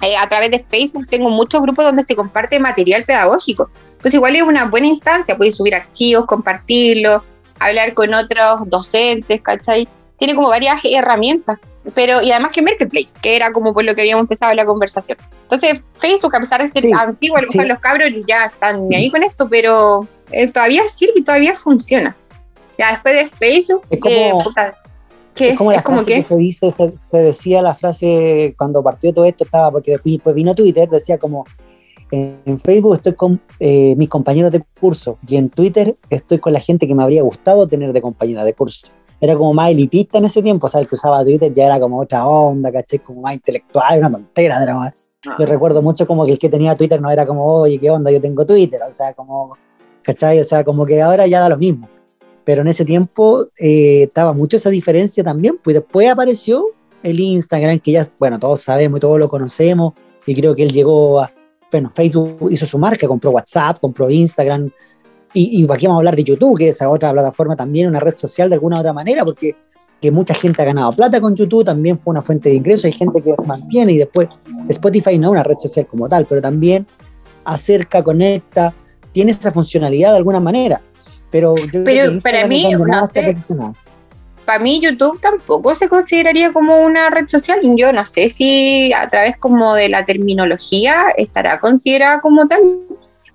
eh, 0.00 0.16
a 0.16 0.26
través 0.30 0.50
de 0.50 0.58
Facebook 0.60 1.06
tengo 1.08 1.28
muchos 1.28 1.60
grupos 1.60 1.84
donde 1.84 2.02
se 2.04 2.16
comparte 2.16 2.58
material 2.58 3.04
pedagógico. 3.04 3.70
Entonces 3.90 4.14
igual 4.14 4.34
es 4.34 4.42
una 4.42 4.64
buena 4.64 4.86
instancia, 4.86 5.36
puedes 5.36 5.56
subir 5.56 5.74
archivos, 5.74 6.24
compartirlo, 6.24 7.22
hablar 7.58 7.92
con 7.92 8.14
otros 8.14 8.60
docentes, 8.66 9.42
¿cachai? 9.42 9.86
Tiene 10.16 10.34
como 10.34 10.48
varias 10.48 10.80
herramientas, 10.84 11.58
pero 11.94 12.22
y 12.22 12.30
además 12.30 12.52
que 12.52 12.62
Marketplace, 12.62 13.20
que 13.20 13.36
era 13.36 13.52
como 13.52 13.74
por 13.74 13.84
lo 13.84 13.94
que 13.94 14.02
habíamos 14.02 14.22
empezado 14.22 14.54
la 14.54 14.64
conversación. 14.64 15.18
Entonces 15.42 15.82
Facebook, 15.98 16.34
a 16.34 16.40
pesar 16.40 16.62
de 16.62 16.68
ser 16.68 16.94
antiguo, 16.94 17.36
a 17.36 17.42
lo 17.42 17.48
mejor 17.48 17.66
los 17.66 17.80
cabros 17.80 18.08
ya 18.26 18.46
están 18.46 18.88
ahí 18.94 19.10
con 19.10 19.22
esto, 19.22 19.48
pero 19.50 20.08
eh, 20.32 20.48
todavía 20.48 20.88
sirve 20.88 21.14
y 21.16 21.22
todavía 21.22 21.54
funciona. 21.54 22.16
Ya 22.78 22.92
después 22.92 23.14
de 23.14 23.26
Facebook, 23.28 23.82
es 23.90 24.00
como, 24.00 24.42
es 25.36 25.54
como 25.56 25.72
la 25.72 25.82
frase 25.82 26.04
que, 26.06 26.22
se 26.22 26.36
dice, 26.36 26.70
se, 26.72 27.18
decía 27.18 27.62
la 27.62 27.74
frase 27.74 28.54
cuando 28.56 28.82
partió 28.82 29.12
todo 29.12 29.24
esto, 29.24 29.44
estaba, 29.44 29.70
porque 29.70 29.98
después 30.02 30.34
vino 30.34 30.54
Twitter, 30.54 30.88
decía 30.88 31.18
como, 31.18 31.44
en 32.10 32.60
Facebook 32.60 32.94
estoy 32.94 33.14
con 33.14 33.40
eh, 33.60 33.94
mis 33.96 34.08
compañeros 34.08 34.50
de 34.50 34.64
curso 34.80 35.18
y 35.26 35.36
en 35.36 35.48
Twitter 35.48 35.96
estoy 36.08 36.38
con 36.38 36.52
la 36.52 36.60
gente 36.60 36.86
que 36.86 36.94
me 36.94 37.02
habría 37.02 37.22
gustado 37.22 37.68
tener 37.68 37.92
de 37.92 38.02
compañera 38.02 38.44
de 38.44 38.54
curso. 38.54 38.88
Era 39.20 39.36
como 39.36 39.52
más 39.52 39.70
elitista 39.70 40.18
en 40.18 40.24
ese 40.24 40.42
tiempo, 40.42 40.66
o 40.66 40.68
sea, 40.68 40.80
el 40.80 40.88
que 40.88 40.94
usaba 40.94 41.22
Twitter 41.22 41.52
ya 41.52 41.66
era 41.66 41.78
como 41.78 42.00
otra 42.00 42.26
onda, 42.26 42.72
caché, 42.72 43.00
como 43.00 43.20
más 43.20 43.34
intelectual, 43.34 43.98
una 43.98 44.10
tontera. 44.10 44.62
Era 44.62 44.74
más. 44.74 44.94
Ah. 45.26 45.36
Yo 45.38 45.44
recuerdo 45.44 45.82
mucho 45.82 46.06
como 46.06 46.24
que 46.24 46.32
el 46.32 46.38
que 46.38 46.48
tenía 46.48 46.74
Twitter 46.74 47.00
no 47.02 47.10
era 47.10 47.26
como, 47.26 47.44
oye, 47.44 47.78
¿qué 47.78 47.90
onda? 47.90 48.10
Yo 48.10 48.20
tengo 48.20 48.46
Twitter, 48.46 48.80
o 48.88 48.90
sea, 48.90 49.12
como 49.12 49.56
¿cachai? 50.02 50.40
O 50.40 50.44
sea, 50.44 50.64
como 50.64 50.86
que 50.86 51.00
ahora 51.00 51.26
ya 51.26 51.40
da 51.40 51.48
lo 51.48 51.58
mismo. 51.58 51.88
Pero 52.44 52.62
en 52.62 52.68
ese 52.68 52.84
tiempo 52.84 53.46
eh, 53.58 54.04
estaba 54.04 54.32
mucho 54.32 54.56
esa 54.56 54.70
diferencia 54.70 55.22
también, 55.22 55.58
pues 55.62 55.74
después 55.74 56.08
apareció 56.08 56.64
el 57.02 57.20
Instagram, 57.20 57.78
que 57.78 57.92
ya, 57.92 58.06
bueno, 58.18 58.38
todos 58.38 58.60
sabemos 58.60 58.98
y 58.98 59.00
todos 59.00 59.18
lo 59.18 59.28
conocemos, 59.28 59.94
y 60.26 60.34
creo 60.34 60.54
que 60.54 60.62
él 60.62 60.72
llegó 60.72 61.20
a, 61.20 61.30
bueno, 61.70 61.90
Facebook 61.90 62.48
hizo 62.50 62.66
su 62.66 62.78
marca, 62.78 63.06
compró 63.06 63.30
WhatsApp, 63.30 63.78
compró 63.80 64.10
Instagram, 64.10 64.70
y, 65.32 65.62
y 65.62 65.72
aquí 65.72 65.86
vamos 65.86 65.98
a 65.98 66.00
hablar 66.00 66.16
de 66.16 66.24
YouTube, 66.24 66.58
que 66.58 66.68
es 66.68 66.76
esa 66.76 66.90
otra 66.90 67.12
plataforma 67.12 67.56
también, 67.56 67.88
una 67.88 68.00
red 68.00 68.16
social 68.16 68.48
de 68.48 68.56
alguna 68.56 68.80
otra 68.80 68.92
manera, 68.92 69.24
porque 69.24 69.54
que 70.00 70.10
mucha 70.10 70.34
gente 70.34 70.62
ha 70.62 70.64
ganado 70.64 70.92
plata 70.92 71.20
con 71.20 71.34
YouTube, 71.34 71.64
también 71.64 71.98
fue 71.98 72.12
una 72.12 72.22
fuente 72.22 72.48
de 72.48 72.54
ingresos, 72.56 72.86
hay 72.86 72.92
gente 72.92 73.22
que 73.22 73.34
mantiene 73.46 73.92
y 73.92 73.98
después 73.98 74.28
Spotify 74.68 75.18
no 75.18 75.28
es 75.28 75.32
una 75.32 75.42
red 75.42 75.56
social 75.58 75.86
como 75.86 76.08
tal, 76.08 76.26
pero 76.26 76.40
también 76.40 76.86
acerca, 77.44 78.02
conecta, 78.02 78.74
tiene 79.12 79.32
esa 79.32 79.52
funcionalidad 79.52 80.10
de 80.10 80.16
alguna 80.18 80.40
manera. 80.40 80.80
Pero, 81.30 81.54
yo 81.56 81.84
pero 81.84 82.20
para 82.20 82.46
mí, 82.46 82.72
no 82.74 83.06
sé, 83.06 83.36
para 84.44 84.58
mí 84.58 84.80
YouTube 84.80 85.20
tampoco 85.20 85.76
se 85.76 85.88
consideraría 85.88 86.52
como 86.52 86.78
una 86.78 87.08
red 87.08 87.28
social. 87.28 87.60
Yo 87.76 87.92
no 87.92 88.04
sé 88.04 88.28
si 88.28 88.92
a 88.92 89.08
través 89.08 89.36
como 89.36 89.76
de 89.76 89.88
la 89.88 90.04
terminología 90.04 91.04
estará 91.16 91.60
considerada 91.60 92.20
como 92.20 92.48
tal. 92.48 92.60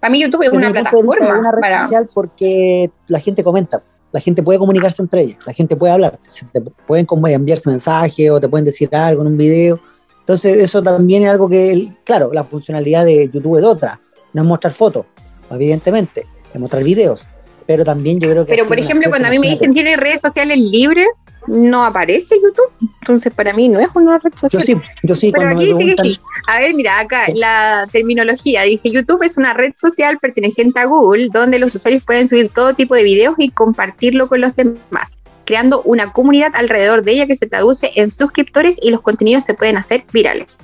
Para 0.01 0.11
mí 0.11 0.21
YouTube 0.21 0.43
es 0.43 0.49
una 0.49 0.71
plataforma. 0.71 1.25
Es 1.25 1.39
una 1.39 1.51
red 1.53 1.83
social 1.83 2.09
porque 2.13 2.91
la 3.07 3.21
gente 3.21 3.45
comenta, 3.45 3.81
la 4.11 4.19
gente 4.19 4.43
puede 4.43 4.59
comunicarse 4.59 5.01
entre 5.01 5.21
ellas, 5.21 5.37
la 5.45 5.53
gente 5.53 5.77
puede 5.77 5.93
hablar, 5.93 6.19
te 6.51 6.61
pueden 6.85 7.05
como 7.05 7.27
enviarse 7.29 7.69
mensajes 7.69 8.29
o 8.29 8.39
te 8.39 8.49
pueden 8.49 8.65
decir 8.65 8.93
algo 8.93 9.21
en 9.21 9.29
un 9.29 9.37
video. 9.37 9.79
Entonces 10.19 10.57
eso 10.57 10.83
también 10.83 11.23
es 11.23 11.29
algo 11.29 11.47
que, 11.47 11.93
claro, 12.03 12.33
la 12.33 12.43
funcionalidad 12.43 13.05
de 13.05 13.29
YouTube 13.31 13.57
es 13.57 13.63
otra, 13.63 14.01
no 14.33 14.41
es 14.41 14.47
mostrar 14.47 14.73
fotos, 14.73 15.05
evidentemente, 15.51 16.25
de 16.53 16.59
mostrar 16.59 16.83
videos, 16.83 17.27
pero 17.67 17.83
también 17.83 18.19
yo 18.19 18.29
creo 18.29 18.45
que... 18.45 18.53
Pero 18.53 18.67
por 18.67 18.79
ejemplo, 18.79 19.09
cuando 19.09 19.27
a 19.27 19.31
mí 19.31 19.39
me 19.39 19.49
dicen 19.49 19.73
tiene 19.73 19.97
redes 19.97 20.21
sociales 20.21 20.57
libres, 20.57 21.07
no 21.47 21.85
aparece 21.85 22.35
YouTube, 22.41 22.71
entonces 23.01 23.33
para 23.33 23.53
mí 23.53 23.69
no 23.69 23.79
es 23.79 23.87
una 23.93 24.17
red 24.17 24.33
social. 24.35 24.61
Yo 24.61 24.65
sí, 24.65 24.81
yo 25.03 25.15
sí. 25.15 25.31
Pero 25.31 25.49
aquí 25.49 25.65
dice 25.65 25.95
que 25.95 26.01
sí. 26.01 26.19
A 26.47 26.59
ver, 26.59 26.73
mira, 26.73 26.99
acá 26.99 27.25
la 27.33 27.87
terminología 27.91 28.63
dice 28.63 28.89
YouTube 28.89 29.23
es 29.23 29.37
una 29.37 29.53
red 29.53 29.73
social 29.75 30.17
perteneciente 30.19 30.79
a 30.79 30.85
Google 30.85 31.29
donde 31.31 31.59
los 31.59 31.75
usuarios 31.75 32.03
pueden 32.03 32.27
subir 32.27 32.49
todo 32.49 32.73
tipo 32.73 32.95
de 32.95 33.03
videos 33.03 33.35
y 33.37 33.49
compartirlo 33.49 34.27
con 34.27 34.41
los 34.41 34.55
demás 34.55 35.17
creando 35.45 35.81
una 35.83 36.11
comunidad 36.11 36.55
alrededor 36.55 37.03
de 37.03 37.13
ella 37.13 37.27
que 37.27 37.35
se 37.35 37.45
traduce 37.45 37.91
en 37.95 38.11
suscriptores 38.11 38.77
y 38.81 38.89
los 38.89 39.01
contenidos 39.01 39.43
se 39.45 39.53
pueden 39.53 39.77
hacer 39.77 40.03
virales. 40.11 40.59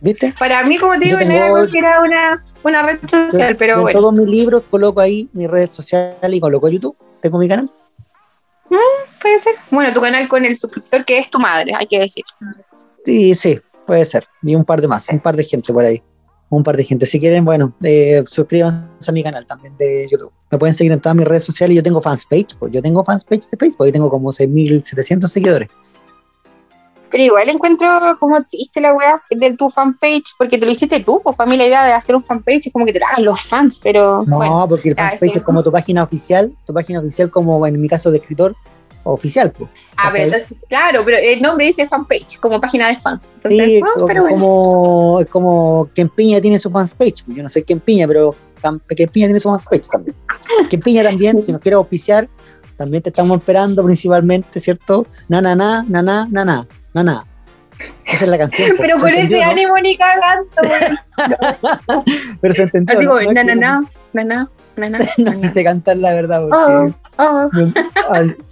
¿Viste? 0.00 0.34
Para 0.38 0.64
mí, 0.64 0.78
como 0.78 0.98
te 0.98 1.06
digo, 1.06 1.18
no 1.20 1.66
era 1.72 2.02
una 2.02 2.44
una 2.62 2.82
red 2.82 2.98
social, 3.08 3.56
pero 3.56 3.88
En 3.88 3.94
todos 3.94 4.12
mis 4.12 4.26
libros 4.26 4.62
coloco 4.70 5.00
ahí 5.00 5.28
mi 5.32 5.46
red 5.46 5.70
social 5.70 6.34
y 6.34 6.40
coloco 6.40 6.68
YouTube. 6.68 6.96
Tengo 7.20 7.38
mi 7.38 7.48
canal. 7.48 7.70
Mm, 8.68 9.20
puede 9.20 9.38
ser. 9.38 9.54
Bueno, 9.70 9.92
tu 9.92 10.00
canal 10.00 10.28
con 10.28 10.44
el 10.44 10.56
suscriptor 10.56 11.04
que 11.04 11.18
es 11.18 11.30
tu 11.30 11.38
madre, 11.38 11.72
hay 11.76 11.86
que 11.86 11.98
decir. 11.98 12.24
Sí, 13.04 13.34
sí, 13.34 13.60
puede 13.86 14.04
ser. 14.04 14.26
Y 14.42 14.54
un 14.54 14.64
par 14.64 14.80
de 14.80 14.88
más, 14.88 15.08
un 15.08 15.20
par 15.20 15.36
de 15.36 15.44
gente 15.44 15.72
por 15.72 15.84
ahí. 15.84 16.02
un 16.52 16.64
par 16.64 16.76
de 16.76 16.82
gente. 16.82 17.06
Si 17.06 17.20
quieren, 17.20 17.44
bueno, 17.44 17.72
eh, 17.82 18.24
suscríbanse 18.26 19.08
a 19.08 19.12
mi 19.12 19.22
canal 19.22 19.46
también 19.46 19.76
de 19.76 20.08
YouTube. 20.10 20.32
Me 20.50 20.58
pueden 20.58 20.74
seguir 20.74 20.92
en 20.92 21.00
todas 21.00 21.14
mis 21.14 21.24
redes 21.24 21.44
sociales. 21.44 21.76
Yo 21.76 21.82
tengo 21.82 22.02
fans 22.02 22.26
page, 22.26 22.48
pues 22.58 22.72
yo 22.72 22.82
tengo 22.82 23.04
fans 23.04 23.22
page 23.22 23.42
de 23.50 23.56
Facebook 23.56 23.86
y 23.86 23.92
tengo 23.92 24.10
como 24.10 24.30
6.700 24.30 25.28
seguidores. 25.28 25.68
Pero 27.10 27.24
igual 27.24 27.48
encuentro 27.48 27.88
como 28.18 28.42
triste 28.44 28.80
la 28.80 28.94
weá 28.94 29.20
de 29.30 29.52
tu 29.54 29.68
fanpage, 29.68 30.34
porque 30.38 30.58
te 30.58 30.66
lo 30.66 30.72
hiciste 30.72 31.00
tú, 31.00 31.20
pues 31.22 31.36
para 31.36 31.50
mí 31.50 31.56
la 31.56 31.66
idea 31.66 31.84
de 31.84 31.92
hacer 31.92 32.14
un 32.14 32.24
fanpage 32.24 32.68
es 32.68 32.72
como 32.72 32.86
que 32.86 32.92
te 32.92 33.02
hagan 33.02 33.24
los 33.24 33.42
fans, 33.42 33.80
pero... 33.82 34.24
No, 34.26 34.66
porque 34.68 34.90
el 34.90 34.94
fanpage 34.94 35.36
es 35.36 35.42
como 35.42 35.62
tu 35.62 35.72
página 35.72 36.02
oficial, 36.02 36.52
tu 36.64 36.72
página 36.72 37.00
oficial 37.00 37.30
como 37.30 37.66
en 37.66 37.80
mi 37.80 37.88
caso 37.88 38.10
de 38.10 38.18
escritor 38.18 38.54
oficial. 39.02 39.50
Pues, 39.50 39.70
ah, 39.96 40.10
pero 40.12 40.24
entonces, 40.26 40.56
claro, 40.68 41.02
pero 41.04 41.16
el 41.16 41.42
nombre 41.42 41.66
dice 41.66 41.88
fanpage, 41.88 42.38
como 42.38 42.60
página 42.60 42.88
de 42.88 42.98
fans. 42.98 43.32
Entonces, 43.34 43.64
sí, 43.64 43.80
ah, 43.82 44.04
pero 44.06 44.28
como, 44.28 45.20
es 45.20 45.28
como 45.28 45.88
Piña 46.14 46.40
tiene 46.40 46.58
su 46.58 46.70
fanpage, 46.70 47.24
pues, 47.24 47.36
yo 47.36 47.42
no 47.42 47.48
sé 47.48 47.64
quién 47.64 47.80
Piña, 47.80 48.06
pero 48.06 48.34
Piña 49.12 49.26
tiene 49.26 49.40
su 49.40 49.48
fanpage 49.48 49.88
también. 49.88 50.16
Piña 50.84 51.02
también, 51.02 51.42
si 51.42 51.50
nos 51.50 51.60
quiere 51.60 51.76
auspiciar, 51.76 52.28
también 52.76 53.02
te 53.02 53.10
estamos 53.10 53.38
esperando 53.38 53.84
principalmente, 53.84 54.60
¿cierto? 54.60 55.06
Na, 55.28 55.40
na, 55.40 55.54
na, 55.54 55.84
na, 55.88 56.02
na, 56.02 56.28
na, 56.30 56.44
na. 56.44 56.66
No, 56.94 57.02
nada. 57.02 57.24
Esa 58.04 58.24
es 58.24 58.30
la 58.30 58.38
canción. 58.38 58.76
Pero 58.78 58.98
con 58.98 59.10
ese 59.10 59.42
ánimo 59.42 59.74
ni 59.78 59.96
cagando, 59.96 60.50
Pero 62.40 62.54
se 62.54 62.62
entendió. 62.62 62.96
Así 62.96 63.06
como, 63.06 63.32
na, 63.32 63.44
na, 63.44 63.54
na, 63.54 63.80
na, 64.12 64.24
na, 64.76 64.98
No 65.18 65.32
quise 65.32 65.64
cantar 65.64 65.96
la 65.96 66.14
verdad 66.14 66.42
porque... 66.42 66.94
Oh, 67.18 67.48
oh. 67.48 67.50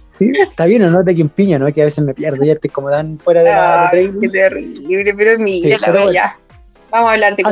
sí, 0.07 0.31
está 0.35 0.65
bien 0.65 0.83
o 0.83 0.91
no 0.91 1.03
de 1.03 1.15
quien 1.15 1.29
piña, 1.29 1.59
¿no? 1.59 1.71
Que 1.71 1.81
a 1.81 1.85
veces 1.85 2.03
me 2.03 2.13
pierdo, 2.13 2.43
ya 2.43 2.53
estoy 2.53 2.69
como 2.69 2.89
dan 2.89 3.17
fuera 3.17 3.43
de 3.43 3.49
la 3.49 3.89
Qué 3.91 4.29
terrible, 4.29 5.13
pero 5.15 5.39
mira 5.39 5.77
la 5.79 6.11
ya. 6.11 6.37
Vamos 6.91 7.09
a 7.09 7.13
hablar 7.13 7.35
de 7.35 7.43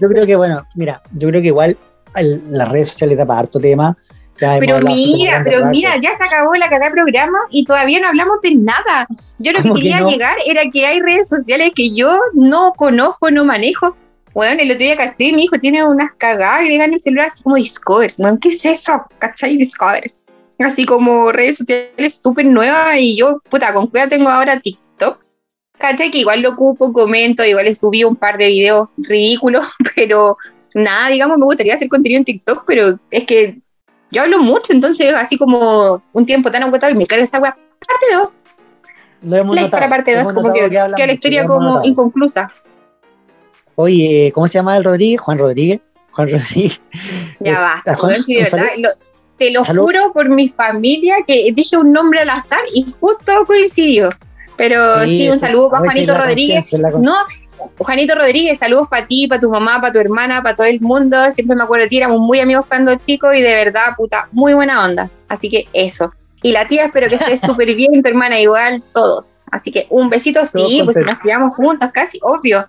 Yo 0.00 0.08
creo 0.08 0.26
que, 0.26 0.36
bueno, 0.36 0.66
mira, 0.74 1.02
yo 1.12 1.28
creo 1.28 1.40
que 1.40 1.48
igual 1.48 1.76
las 2.14 2.68
redes 2.68 2.88
sociales 2.88 3.18
da 3.18 3.26
para 3.26 3.40
harto 3.40 3.60
tema 3.60 3.96
pero 4.40 4.80
mira, 4.80 5.40
pero 5.44 5.66
mira, 5.66 5.96
ya 5.98 6.14
se 6.14 6.24
acabó 6.24 6.54
la 6.54 6.68
cada 6.68 6.90
programa 6.90 7.38
y 7.50 7.64
todavía 7.64 8.00
no 8.00 8.08
hablamos 8.08 8.40
de 8.42 8.54
nada. 8.54 9.06
Yo 9.38 9.52
lo 9.52 9.62
que 9.62 9.74
quería 9.74 10.00
llegar 10.00 10.36
era 10.46 10.62
que 10.72 10.86
hay 10.86 11.00
redes 11.00 11.28
sociales 11.28 11.72
que 11.74 11.90
yo 11.90 12.18
no 12.34 12.72
conozco, 12.74 13.30
no 13.30 13.44
manejo. 13.44 13.96
Bueno, 14.32 14.62
el 14.62 14.70
otro 14.70 14.84
día 14.84 14.96
caché, 14.96 15.32
mi 15.32 15.44
hijo 15.44 15.58
tiene 15.58 15.84
unas 15.84 16.12
cagadas 16.16 16.62
en 16.62 16.80
el 16.80 17.00
celular 17.00 17.26
así 17.26 17.42
como 17.42 17.56
Discover. 17.56 18.14
Bueno, 18.16 18.38
¿qué 18.40 18.48
es 18.48 18.64
eso? 18.64 19.04
¿Cachai? 19.18 19.56
Discover. 19.56 20.12
Así 20.58 20.84
como 20.84 21.32
redes 21.32 21.58
sociales 21.58 22.20
súper 22.22 22.46
nuevas 22.46 22.96
y 22.98 23.16
yo, 23.16 23.40
puta, 23.48 23.72
con 23.72 23.88
cuidado 23.88 24.10
tengo 24.10 24.30
ahora 24.30 24.60
TikTok. 24.60 25.20
¿Cachai? 25.78 26.10
Que 26.10 26.18
igual 26.18 26.42
lo 26.42 26.50
ocupo, 26.50 26.92
comento, 26.92 27.44
igual 27.44 27.64
le 27.64 27.74
subí 27.74 28.04
un 28.04 28.16
par 28.16 28.38
de 28.38 28.46
videos 28.46 28.88
ridículos, 28.96 29.64
pero 29.96 30.36
nada, 30.74 31.08
digamos, 31.08 31.38
me 31.38 31.44
gustaría 31.44 31.74
hacer 31.74 31.88
contenido 31.88 32.18
en 32.18 32.24
TikTok, 32.24 32.64
pero 32.66 32.98
es 33.10 33.24
que 33.24 33.60
yo 34.10 34.22
hablo 34.22 34.38
mucho, 34.40 34.72
entonces 34.72 35.12
así 35.14 35.36
como 35.36 36.02
un 36.12 36.26
tiempo 36.26 36.50
tan 36.50 36.62
agotado 36.62 36.92
y 36.92 36.96
me 36.96 37.06
carga 37.06 37.24
esa 37.24 37.38
weá. 37.38 37.52
Parte 37.52 38.06
2. 38.14 38.40
Lo 39.22 39.36
hemos 39.36 39.54
like 39.54 39.70
para 39.70 39.88
parte 39.88 40.16
2, 40.16 40.32
como 40.32 40.52
que, 40.52 40.68
que, 40.68 41.06
la 41.06 41.12
historia 41.12 41.44
como 41.46 41.82
inconclusa. 41.84 42.50
Oye, 43.74 44.30
¿cómo 44.34 44.46
se 44.46 44.54
llama 44.54 44.76
el 44.76 44.84
Rodríguez? 44.84 45.20
Juan 45.20 45.38
Rodríguez. 45.38 45.80
Juan 46.12 46.28
Rodríguez. 46.28 46.82
Ya 47.40 47.58
va. 47.58 47.82
te 49.38 49.50
lo 49.50 49.64
juro 49.64 50.12
por 50.12 50.28
mi 50.28 50.48
familia 50.48 51.16
que 51.26 51.50
dije 51.54 51.76
un 51.76 51.92
nombre 51.92 52.20
al 52.20 52.30
azar 52.30 52.60
y 52.74 52.86
justo 53.00 53.32
coincidió. 53.46 54.10
Pero 54.56 55.06
sí, 55.06 55.28
un 55.30 55.38
saludo 55.38 55.70
para 55.70 55.84
Juanito 55.84 56.14
Rodríguez. 56.14 56.70
No, 57.00 57.14
Juanito 57.78 58.14
Rodríguez, 58.14 58.58
saludos 58.58 58.88
para 58.88 59.06
ti, 59.06 59.26
para 59.26 59.40
tu 59.40 59.50
mamá, 59.50 59.80
para 59.80 59.92
tu 59.92 59.98
hermana, 59.98 60.42
para 60.42 60.56
todo 60.56 60.66
el 60.66 60.80
mundo. 60.80 61.16
Siempre 61.32 61.56
me 61.56 61.64
acuerdo 61.64 61.84
de 61.84 61.88
ti, 61.88 61.98
éramos 61.98 62.20
muy 62.20 62.40
amigos 62.40 62.66
cuando 62.66 62.94
chicos 62.96 63.34
y 63.34 63.42
de 63.42 63.54
verdad, 63.64 63.94
puta, 63.96 64.28
muy 64.32 64.54
buena 64.54 64.84
onda. 64.84 65.10
Así 65.28 65.48
que 65.48 65.68
eso. 65.72 66.12
Y 66.42 66.52
la 66.52 66.66
tía, 66.66 66.86
espero 66.86 67.08
que 67.08 67.16
estés 67.16 67.40
súper 67.46 67.74
bien, 67.74 68.02
tu 68.02 68.08
hermana 68.08 68.40
igual, 68.40 68.82
todos. 68.92 69.34
Así 69.50 69.70
que 69.70 69.86
un 69.90 70.08
besito, 70.08 70.44
sí, 70.46 70.82
pues 70.84 70.96
nos 70.98 71.18
criamos 71.18 71.56
juntos, 71.56 71.90
casi, 71.92 72.18
obvio. 72.22 72.66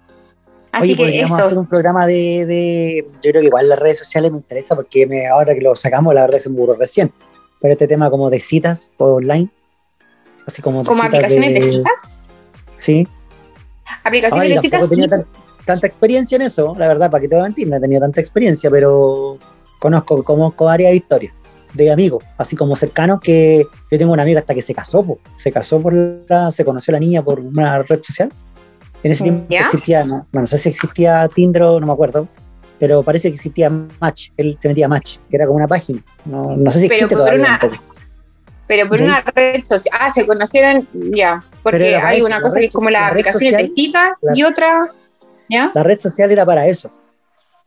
Así 0.72 0.96
que 0.96 1.20
eso. 1.20 1.36
hacer 1.36 1.58
un 1.58 1.68
programa 1.68 2.08
de, 2.08 3.06
Yo 3.22 3.32
creo 3.32 3.42
que 3.42 3.48
igual 3.48 3.68
las 3.68 3.80
redes 3.80 4.00
sociales 4.00 4.32
me 4.32 4.38
interesa 4.38 4.76
porque 4.76 5.06
me, 5.06 5.28
ahora 5.28 5.54
que 5.54 5.62
lo 5.62 5.76
sacamos, 5.76 6.14
la 6.14 6.22
verdad 6.22 6.38
es 6.38 6.48
un 6.48 6.56
burro 6.56 6.76
recién. 6.76 7.12
Pero 7.60 7.74
este 7.74 7.88
tema 7.88 8.10
como 8.10 8.30
de 8.30 8.40
citas 8.40 8.94
online, 8.98 9.50
así 10.48 10.62
como. 10.62 10.84
¿Como 10.84 11.04
aplicaciones 11.04 11.54
de 11.54 11.72
citas? 11.72 11.94
Sí, 12.74 13.08
aplicaciones 14.04 14.62
de 14.62 14.70
citas. 14.96 15.26
tanta 15.66 15.88
experiencia 15.88 16.36
en 16.36 16.44
eso, 16.44 16.76
la 16.78 16.88
verdad, 16.88 17.10
para 17.10 17.22
que 17.22 17.28
te 17.28 17.36
voy 17.36 17.42
a 17.42 17.46
mentir, 17.46 17.68
no 17.68 17.78
he 17.78 17.80
tenido 17.80 18.02
tanta 18.02 18.20
experiencia, 18.20 18.70
pero 18.70 19.38
conozco, 19.80 20.24
conozco 20.24 20.66
varias 20.66 20.94
historias 20.94 21.34
de 21.74 21.92
amigos, 21.92 22.24
así 22.38 22.56
como 22.56 22.76
cercanos, 22.76 23.20
que 23.22 23.66
yo 23.90 23.98
tengo 23.98 24.12
una 24.12 24.24
amiga 24.24 24.40
hasta 24.40 24.54
que 24.54 24.62
se 24.62 24.74
casó, 24.74 25.20
se 25.38 25.52
casó 25.52 25.82
por 25.82 25.94
la, 25.94 26.52
se 26.52 26.66
conoció 26.66 26.92
a 26.92 26.94
la 26.94 27.00
niña 27.00 27.24
por 27.24 27.40
una 27.40 27.80
red 27.84 28.02
social. 28.04 28.32
En 29.04 29.12
ese 29.12 29.24
tiempo 29.24 29.48
existía, 29.50 30.04
no, 30.04 30.28
no, 30.32 30.46
sé 30.46 30.58
si 30.58 30.70
existía 30.70 31.28
Tinder 31.28 31.62
no 31.62 31.80
me 31.80 31.94
acuerdo, 31.94 32.28
pero 32.78 33.02
parece 33.04 33.30
que 33.30 33.36
existía 33.36 33.72
Match, 34.00 34.30
él 34.38 34.58
se 34.60 34.68
metía 34.68 34.88
Match, 34.88 35.18
que 35.30 35.38
era 35.38 35.46
como 35.46 35.58
una 35.58 35.68
página, 35.68 36.02
no, 36.26 36.56
no 36.56 36.72
sé 36.72 36.82
si 36.82 36.86
existe 36.88 37.16
todavía. 37.16 37.60
Pero 38.72 38.88
por 38.88 39.02
una 39.02 39.20
red 39.20 39.66
social. 39.66 39.94
Ah, 40.00 40.10
se 40.12 40.26
conocieron, 40.26 40.88
ya. 40.94 41.44
Porque 41.62 41.98
hay 41.98 42.22
una 42.22 42.42
cosa 42.42 42.58
que 42.58 42.68
es 42.68 42.72
como 42.72 42.90
la, 42.90 43.08
aplicación 43.08 43.54
de 43.58 43.68
cita 43.68 44.18
y 44.34 44.44
otra. 44.44 44.90
¿Ya? 45.50 45.74
La 45.76 45.84
red 45.84 46.00
social 46.00 46.32
era 46.32 46.46
para 46.46 46.66
eso. 46.66 46.90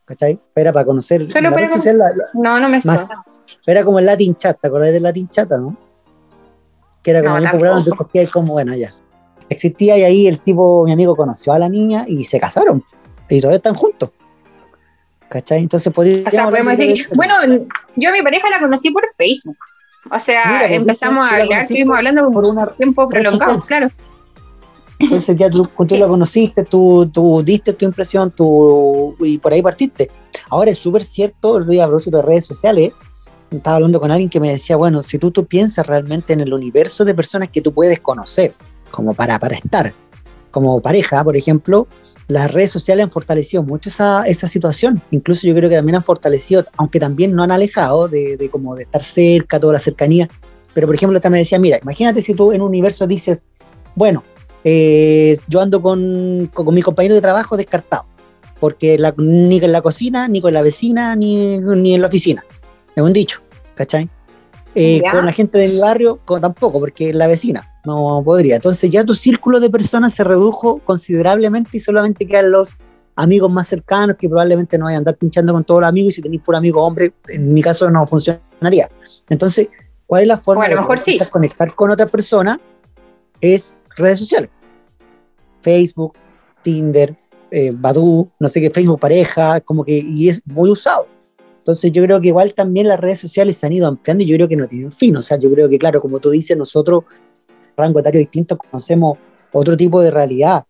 ¿Cachai? 0.06 0.40
Era 0.54 0.72
para 0.72 0.86
conocer. 0.86 1.30
Solo 1.30 1.50
la 1.50 1.56
red 1.58 1.70
social, 1.72 1.98
no, 2.32 2.58
no 2.58 2.70
me 2.70 2.80
suena. 2.80 3.02
Era 3.66 3.84
como 3.84 3.98
el 3.98 4.06
Latin 4.06 4.34
Chat, 4.34 4.58
¿te 4.58 4.68
acordás 4.68 4.92
del 4.92 5.02
Latin 5.02 5.28
Chat, 5.28 5.50
no? 5.50 5.76
Que 7.02 7.10
era 7.10 7.22
como 7.22 7.38
no, 7.38 7.50
popular, 7.50 7.74
entonces 7.76 8.30
como, 8.30 8.54
bueno, 8.54 8.74
ya. 8.74 8.94
Existía 9.50 9.98
y 9.98 10.04
ahí 10.04 10.26
el 10.26 10.40
tipo, 10.40 10.86
mi 10.86 10.92
amigo, 10.92 11.14
conoció 11.14 11.52
a 11.52 11.58
la 11.58 11.68
niña 11.68 12.06
y 12.08 12.24
se 12.24 12.40
casaron. 12.40 12.82
Y 13.28 13.42
todavía 13.42 13.58
están 13.58 13.74
juntos. 13.74 14.08
¿Cachai? 15.28 15.58
Entonces. 15.58 15.92
O 15.94 16.30
sea, 16.30 16.48
podemos 16.48 16.78
decir, 16.78 17.08
bueno, 17.14 17.34
yo 17.94 18.08
a 18.08 18.12
mi 18.12 18.22
pareja 18.22 18.48
la 18.48 18.58
conocí 18.58 18.90
por 18.90 19.04
Facebook. 19.14 19.58
O 20.10 20.18
sea, 20.18 20.42
pues, 20.60 20.72
empezamos 20.72 21.24
a 21.24 21.36
hablar, 21.36 21.62
estuvimos 21.62 21.96
hablando 21.96 22.30
por 22.30 22.44
un 22.44 22.58
tiempo 22.76 23.08
prolongado, 23.08 23.60
claro. 23.60 23.90
Entonces 24.98 25.36
ya 25.36 25.50
tú, 25.50 25.68
tú 25.88 25.96
lo 25.96 26.08
conociste, 26.08 26.64
tú, 26.64 27.10
tú, 27.12 27.42
diste 27.42 27.72
tu 27.72 27.84
impresión 27.84 28.30
tú, 28.30 29.16
y 29.20 29.38
por 29.38 29.52
ahí 29.52 29.62
partiste. 29.62 30.10
Ahora 30.50 30.70
es 30.70 30.78
súper 30.78 31.04
cierto, 31.04 31.60
día 31.64 31.84
a 31.84 31.86
propósito 31.86 32.18
de 32.18 32.22
redes 32.22 32.46
sociales, 32.46 32.92
estaba 33.50 33.76
hablando 33.76 34.00
con 34.00 34.10
alguien 34.10 34.28
que 34.28 34.40
me 34.40 34.50
decía, 34.50 34.76
bueno, 34.76 35.02
si 35.02 35.18
tú, 35.18 35.30
tú 35.30 35.46
piensas 35.46 35.86
realmente 35.86 36.32
en 36.32 36.40
el 36.40 36.52
universo 36.52 37.04
de 37.04 37.14
personas 37.14 37.48
que 37.48 37.60
tú 37.60 37.72
puedes 37.72 38.00
conocer, 38.00 38.54
como 38.90 39.14
para, 39.14 39.38
para 39.38 39.56
estar, 39.56 39.92
como 40.50 40.80
pareja, 40.80 41.22
por 41.24 41.36
ejemplo, 41.36 41.86
las 42.28 42.52
redes 42.52 42.70
sociales 42.70 43.04
han 43.04 43.10
fortalecido 43.10 43.62
mucho 43.62 43.88
esa, 43.88 44.24
esa 44.24 44.48
situación. 44.48 45.02
Incluso 45.10 45.46
yo 45.46 45.54
creo 45.54 45.68
que 45.68 45.76
también 45.76 45.96
han 45.96 46.02
fortalecido, 46.02 46.64
aunque 46.76 46.98
también 46.98 47.34
no 47.34 47.42
han 47.42 47.50
alejado 47.50 48.08
de, 48.08 48.36
de 48.36 48.48
como 48.48 48.74
de 48.74 48.84
estar 48.84 49.02
cerca, 49.02 49.60
toda 49.60 49.74
la 49.74 49.78
cercanía. 49.78 50.28
Pero 50.72 50.86
por 50.86 50.96
ejemplo, 50.96 51.20
también 51.20 51.42
decía, 51.42 51.58
mira, 51.58 51.78
imagínate 51.82 52.22
si 52.22 52.34
tú 52.34 52.52
en 52.52 52.60
un 52.60 52.68
universo 52.68 53.06
dices, 53.06 53.46
bueno, 53.94 54.24
eh, 54.64 55.36
yo 55.46 55.60
ando 55.60 55.82
con, 55.82 56.50
con, 56.52 56.74
mi 56.74 56.82
compañero 56.82 57.14
de 57.14 57.20
trabajo 57.20 57.56
descartado, 57.56 58.06
porque 58.58 58.98
ni 59.18 59.58
en 59.58 59.72
la 59.72 59.82
cocina, 59.82 60.26
ni 60.26 60.40
con 60.40 60.54
la 60.54 60.62
vecina, 60.62 61.14
ni, 61.14 61.58
ni 61.58 61.94
en 61.94 62.00
la 62.00 62.08
oficina. 62.08 62.44
Es 62.96 63.02
un 63.02 63.12
dicho, 63.12 63.40
¿cachai? 63.74 64.08
Eh, 64.74 65.02
con 65.10 65.26
la 65.26 65.32
gente 65.32 65.58
de 65.58 65.68
mi 65.68 65.78
barrio 65.78 66.18
tampoco, 66.40 66.80
porque 66.80 67.10
es 67.10 67.14
la 67.14 67.26
vecina, 67.26 67.70
no 67.84 68.22
podría. 68.24 68.56
Entonces 68.56 68.90
ya 68.90 69.04
tu 69.04 69.14
círculo 69.14 69.60
de 69.60 69.70
personas 69.70 70.14
se 70.14 70.24
redujo 70.24 70.80
considerablemente 70.84 71.70
y 71.74 71.80
solamente 71.80 72.26
quedan 72.26 72.50
los 72.50 72.76
amigos 73.16 73.50
más 73.50 73.68
cercanos 73.68 74.16
que 74.16 74.28
probablemente 74.28 74.78
no 74.78 74.86
vayan 74.86 74.96
a 74.96 74.98
andar 74.98 75.16
pinchando 75.16 75.52
con 75.52 75.64
todos 75.64 75.82
los 75.82 75.88
amigos 75.88 76.12
y 76.12 76.16
si 76.16 76.22
tenéis 76.22 76.42
puro 76.42 76.58
amigo 76.58 76.82
hombre, 76.82 77.12
en 77.28 77.52
mi 77.52 77.62
caso 77.62 77.90
no 77.90 78.06
funcionaría. 78.06 78.88
Entonces, 79.28 79.68
¿cuál 80.06 80.22
es 80.22 80.28
la 80.28 80.38
forma 80.38 80.68
de 80.68 80.76
mejor 80.76 80.98
conectar 81.30 81.74
con 81.74 81.90
otra 81.90 82.06
persona? 82.06 82.60
Es 83.40 83.74
redes 83.96 84.18
sociales. 84.18 84.50
Facebook, 85.60 86.14
Tinder, 86.62 87.16
eh, 87.50 87.72
Badu, 87.74 88.30
no 88.38 88.48
sé 88.48 88.60
qué, 88.60 88.70
Facebook 88.70 89.00
pareja, 89.00 89.60
como 89.60 89.84
que, 89.84 89.98
y 89.98 90.28
es 90.28 90.42
muy 90.44 90.70
usado. 90.70 91.06
Entonces 91.58 91.92
yo 91.92 92.02
creo 92.02 92.20
que 92.20 92.28
igual 92.28 92.52
también 92.52 92.88
las 92.88 93.00
redes 93.00 93.20
sociales 93.20 93.56
se 93.56 93.66
han 93.66 93.72
ido 93.72 93.86
ampliando 93.86 94.22
y 94.22 94.26
yo 94.26 94.36
creo 94.36 94.48
que 94.48 94.56
no 94.56 94.66
tienen 94.66 94.92
fin. 94.92 95.16
O 95.16 95.22
sea, 95.22 95.38
yo 95.38 95.50
creo 95.50 95.66
que 95.66 95.78
claro, 95.78 95.98
como 96.00 96.20
tú 96.20 96.28
dices, 96.30 96.58
nosotros, 96.58 97.04
rango 97.76 98.00
etario 98.00 98.20
distinto, 98.20 98.56
conocemos 98.56 99.18
otro 99.52 99.76
tipo 99.76 100.00
de 100.00 100.10
realidad, 100.10 100.64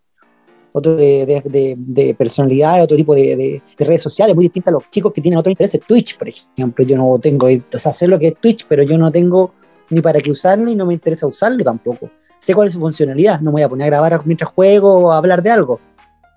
otro 0.73 0.97
de, 0.97 1.75
de, 1.77 2.15
personalidad, 2.15 2.83
otro 2.83 2.97
tipo 2.97 3.15
de, 3.15 3.63
redes 3.79 4.03
sociales 4.03 4.35
muy 4.35 4.47
distintas 4.47 4.73
a 4.73 4.75
los 4.75 4.91
chicos 4.91 5.13
que 5.13 5.21
tienen 5.21 5.39
otro 5.39 5.51
interés. 5.51 5.79
Twitch, 5.87 6.19
por 6.19 6.29
ejemplo, 6.29 6.85
yo 6.85 6.97
no 6.97 7.19
tengo, 7.19 7.47
o 7.47 7.79
sea, 7.79 8.09
lo 8.09 8.19
que 8.19 8.29
es 8.29 8.35
Twitch, 8.35 8.67
pero 8.69 8.83
yo 8.83 8.99
no 8.99 9.11
tengo 9.13 9.55
ni 9.91 10.01
para 10.01 10.21
qué 10.21 10.31
usarlo 10.31 10.71
y 10.71 10.75
no 10.75 10.85
me 10.85 10.95
interesa 10.95 11.27
usarlo 11.27 11.63
tampoco. 11.63 12.11
Sé 12.41 12.55
cuál 12.55 12.69
es 12.69 12.75
su 12.75 12.81
funcionalidad, 12.81 13.41
no 13.41 13.51
me 13.51 13.53
voy 13.53 13.63
a 13.63 13.69
poner 13.69 13.85
a 13.85 13.87
grabar 13.87 14.27
mientras 14.27 14.51
juego 14.51 14.95
o 14.95 15.13
a 15.13 15.19
hablar 15.19 15.43
de 15.43 15.51
algo, 15.51 15.81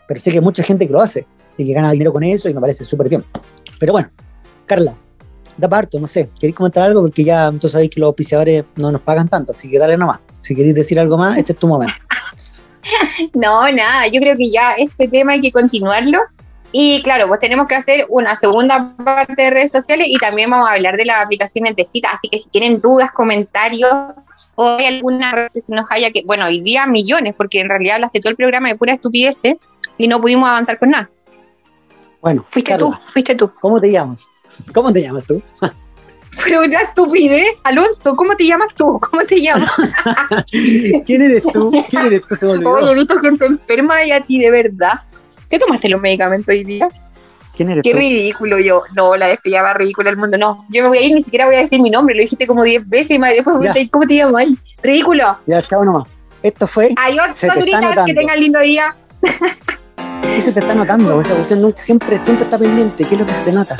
pero 0.08 0.19
sé 0.19 0.32
que 0.32 0.38
hay 0.38 0.43
mucha 0.43 0.63
gente 0.63 0.86
que 0.86 0.93
lo 0.93 1.01
hace. 1.01 1.25
y 1.58 1.65
que 1.65 1.73
gana 1.73 1.91
dinero 1.91 2.13
con 2.13 2.23
eso 2.23 2.47
y 2.47 2.53
me 2.53 2.62
parece 2.62 2.86
súper 2.86 3.10
bien. 3.10 3.25
Pero 3.80 3.93
bueno, 3.93 4.12
Carla, 4.67 4.95
da 5.58 5.67
parto, 5.67 5.99
no 5.99 6.06
sé, 6.06 6.30
¿queréis 6.39 6.56
comentar 6.56 6.84
algo? 6.84 7.01
Porque 7.01 7.23
ya 7.23 7.51
tú 7.60 7.67
sabéis 7.67 7.89
que 7.89 7.99
los 7.99 8.08
auspiciadores 8.08 8.65
no 8.75 8.91
nos 8.91 9.01
pagan 9.01 9.27
tanto, 9.27 9.51
así 9.51 9.69
que 9.69 9.80
dale 9.80 9.97
nomás. 9.97 10.19
Si 10.47 10.55
queréis 10.55 10.75
decir 10.75 10.97
algo 10.97 11.17
más, 11.17 11.38
este 11.38 11.51
es 11.51 11.60
tu 11.60 11.67
momento. 11.67 11.93
no, 13.33 13.69
nada, 13.69 14.07
yo 14.07 14.21
creo 14.21 14.38
que 14.38 14.49
ya 14.49 14.75
este 14.77 15.10
tema 15.10 15.33
hay 15.33 15.41
que 15.41 15.51
continuarlo. 15.51 16.19
Y 16.71 17.01
claro, 17.01 17.27
pues 17.27 17.41
tenemos 17.41 17.67
que 17.67 17.75
hacer 17.75 18.05
una 18.07 18.33
segunda 18.33 18.95
parte 18.95 19.43
de 19.43 19.49
redes 19.49 19.73
sociales 19.73 20.07
y 20.10 20.15
también 20.17 20.49
vamos 20.49 20.69
a 20.69 20.73
hablar 20.73 20.95
de 20.95 21.03
las 21.03 21.21
aplicaciones 21.21 21.75
de 21.75 21.83
cita. 21.83 22.12
Así 22.12 22.29
que 22.29 22.39
si 22.39 22.47
tienen 22.49 22.79
dudas, 22.79 23.12
comentarios 23.12 23.91
o 24.55 24.77
hay 24.77 24.86
alguna 24.86 25.33
red 25.33 25.49
que 25.51 25.60
se 25.60 25.75
nos 25.75 25.86
haya 25.89 26.12
que, 26.12 26.23
bueno, 26.25 26.45
hoy 26.45 26.62
día 26.62 26.88
millones, 26.88 27.33
porque 27.36 27.60
en 27.60 27.67
realidad 27.67 27.95
hablaste 27.95 28.21
todo 28.21 28.31
el 28.31 28.38
programa 28.38 28.69
de 28.69 28.75
pura 28.75 28.93
estupidez 28.93 29.41
y 29.97 30.07
no 30.07 30.21
pudimos 30.21 30.47
avanzar 30.47 30.77
con 30.77 30.91
nada. 30.91 31.10
Bueno, 32.21 32.45
fuiste 32.49 32.77
tú, 32.77 32.93
fuiste 33.10 33.36
tú. 33.36 33.51
¿Cómo 33.60 33.81
te 33.81 33.91
llamas? 33.91 34.27
¿Cómo 34.73 34.93
te 34.93 35.01
llamas 35.01 35.25
tú? 35.25 35.41
Pero 36.47 36.63
una 36.63 36.81
estupidez, 36.81 37.47
Alonso, 37.63 38.15
¿cómo 38.15 38.36
te 38.36 38.45
llamas 38.45 38.69
tú? 38.75 38.99
¿Cómo 38.99 39.23
te 39.23 39.41
llamas? 39.41 39.69
¿Quién 41.05 41.21
eres 41.21 41.43
tú? 41.51 41.71
¿Quién 41.89 42.05
eres 42.05 42.21
tú? 42.27 42.36
Se 42.36 42.47
Oye, 42.47 42.91
he 42.91 42.95
visto 42.95 43.19
gente 43.19 43.45
enferma 43.45 44.03
y 44.05 44.12
a 44.12 44.21
ti 44.21 44.39
de 44.39 44.49
verdad. 44.49 45.01
¿Qué 45.49 45.60
tomaste 45.60 45.89
los 45.89 45.99
medicamentos 45.99 46.47
hoy 46.47 46.63
día? 46.63 46.88
¿Quién 47.55 47.71
eres 47.71 47.83
Qué 47.83 47.91
ridículo 47.91 48.60
yo. 48.60 48.83
No, 48.95 49.17
la 49.17 49.27
despillaba 49.27 49.73
ridícula 49.73 50.10
el 50.10 50.17
mundo. 50.17 50.38
No, 50.38 50.65
yo 50.69 50.83
me 50.83 50.89
voy 50.89 50.97
a 50.99 51.01
ir, 51.01 51.15
ni 51.15 51.21
siquiera 51.21 51.45
voy 51.45 51.55
a 51.55 51.60
decir 51.60 51.81
mi 51.81 51.89
nombre. 51.89 52.15
Lo 52.15 52.21
dijiste 52.21 52.47
como 52.47 52.63
10 52.63 52.88
veces 52.88 53.12
y 53.12 53.19
después 53.19 53.55
me 53.55 53.60
pregunté, 53.60 53.89
¿cómo 53.89 54.05
te 54.05 54.15
llamas? 54.15 54.45
Ridículo. 54.81 55.38
Ya, 55.47 55.62
chao 55.62 55.83
nomás. 55.83 56.05
Esto 56.43 56.65
fue. 56.65 56.93
Adiós, 56.95 57.27
Turitas, 57.39 58.05
que 58.05 58.13
tengan 58.13 58.39
lindo 58.39 58.60
día. 58.62 58.95
¿Qué 60.21 60.41
se 60.41 60.53
te 60.53 60.60
está 60.60 60.75
notando? 60.75 61.19
Esa 61.19 61.36
cuestión 61.36 61.73
siempre, 61.75 62.23
siempre 62.23 62.45
está 62.45 62.57
pendiente. 62.57 63.03
¿Qué 63.03 63.15
es 63.15 63.19
lo 63.19 63.25
que 63.25 63.33
se 63.33 63.41
te 63.41 63.51
nota? 63.51 63.75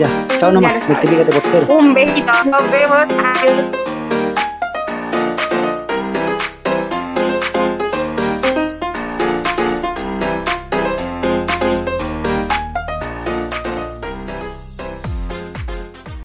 Ya, 0.00 0.26
chao 0.38 0.50
nomás. 0.50 0.88
Multiplícate 0.88 1.30
por 1.30 1.42
cero. 1.50 1.66
Un 1.68 1.92
besito, 1.92 2.32
nos 2.46 2.70
vemos. 2.70 3.06
Adiós. 3.22 3.89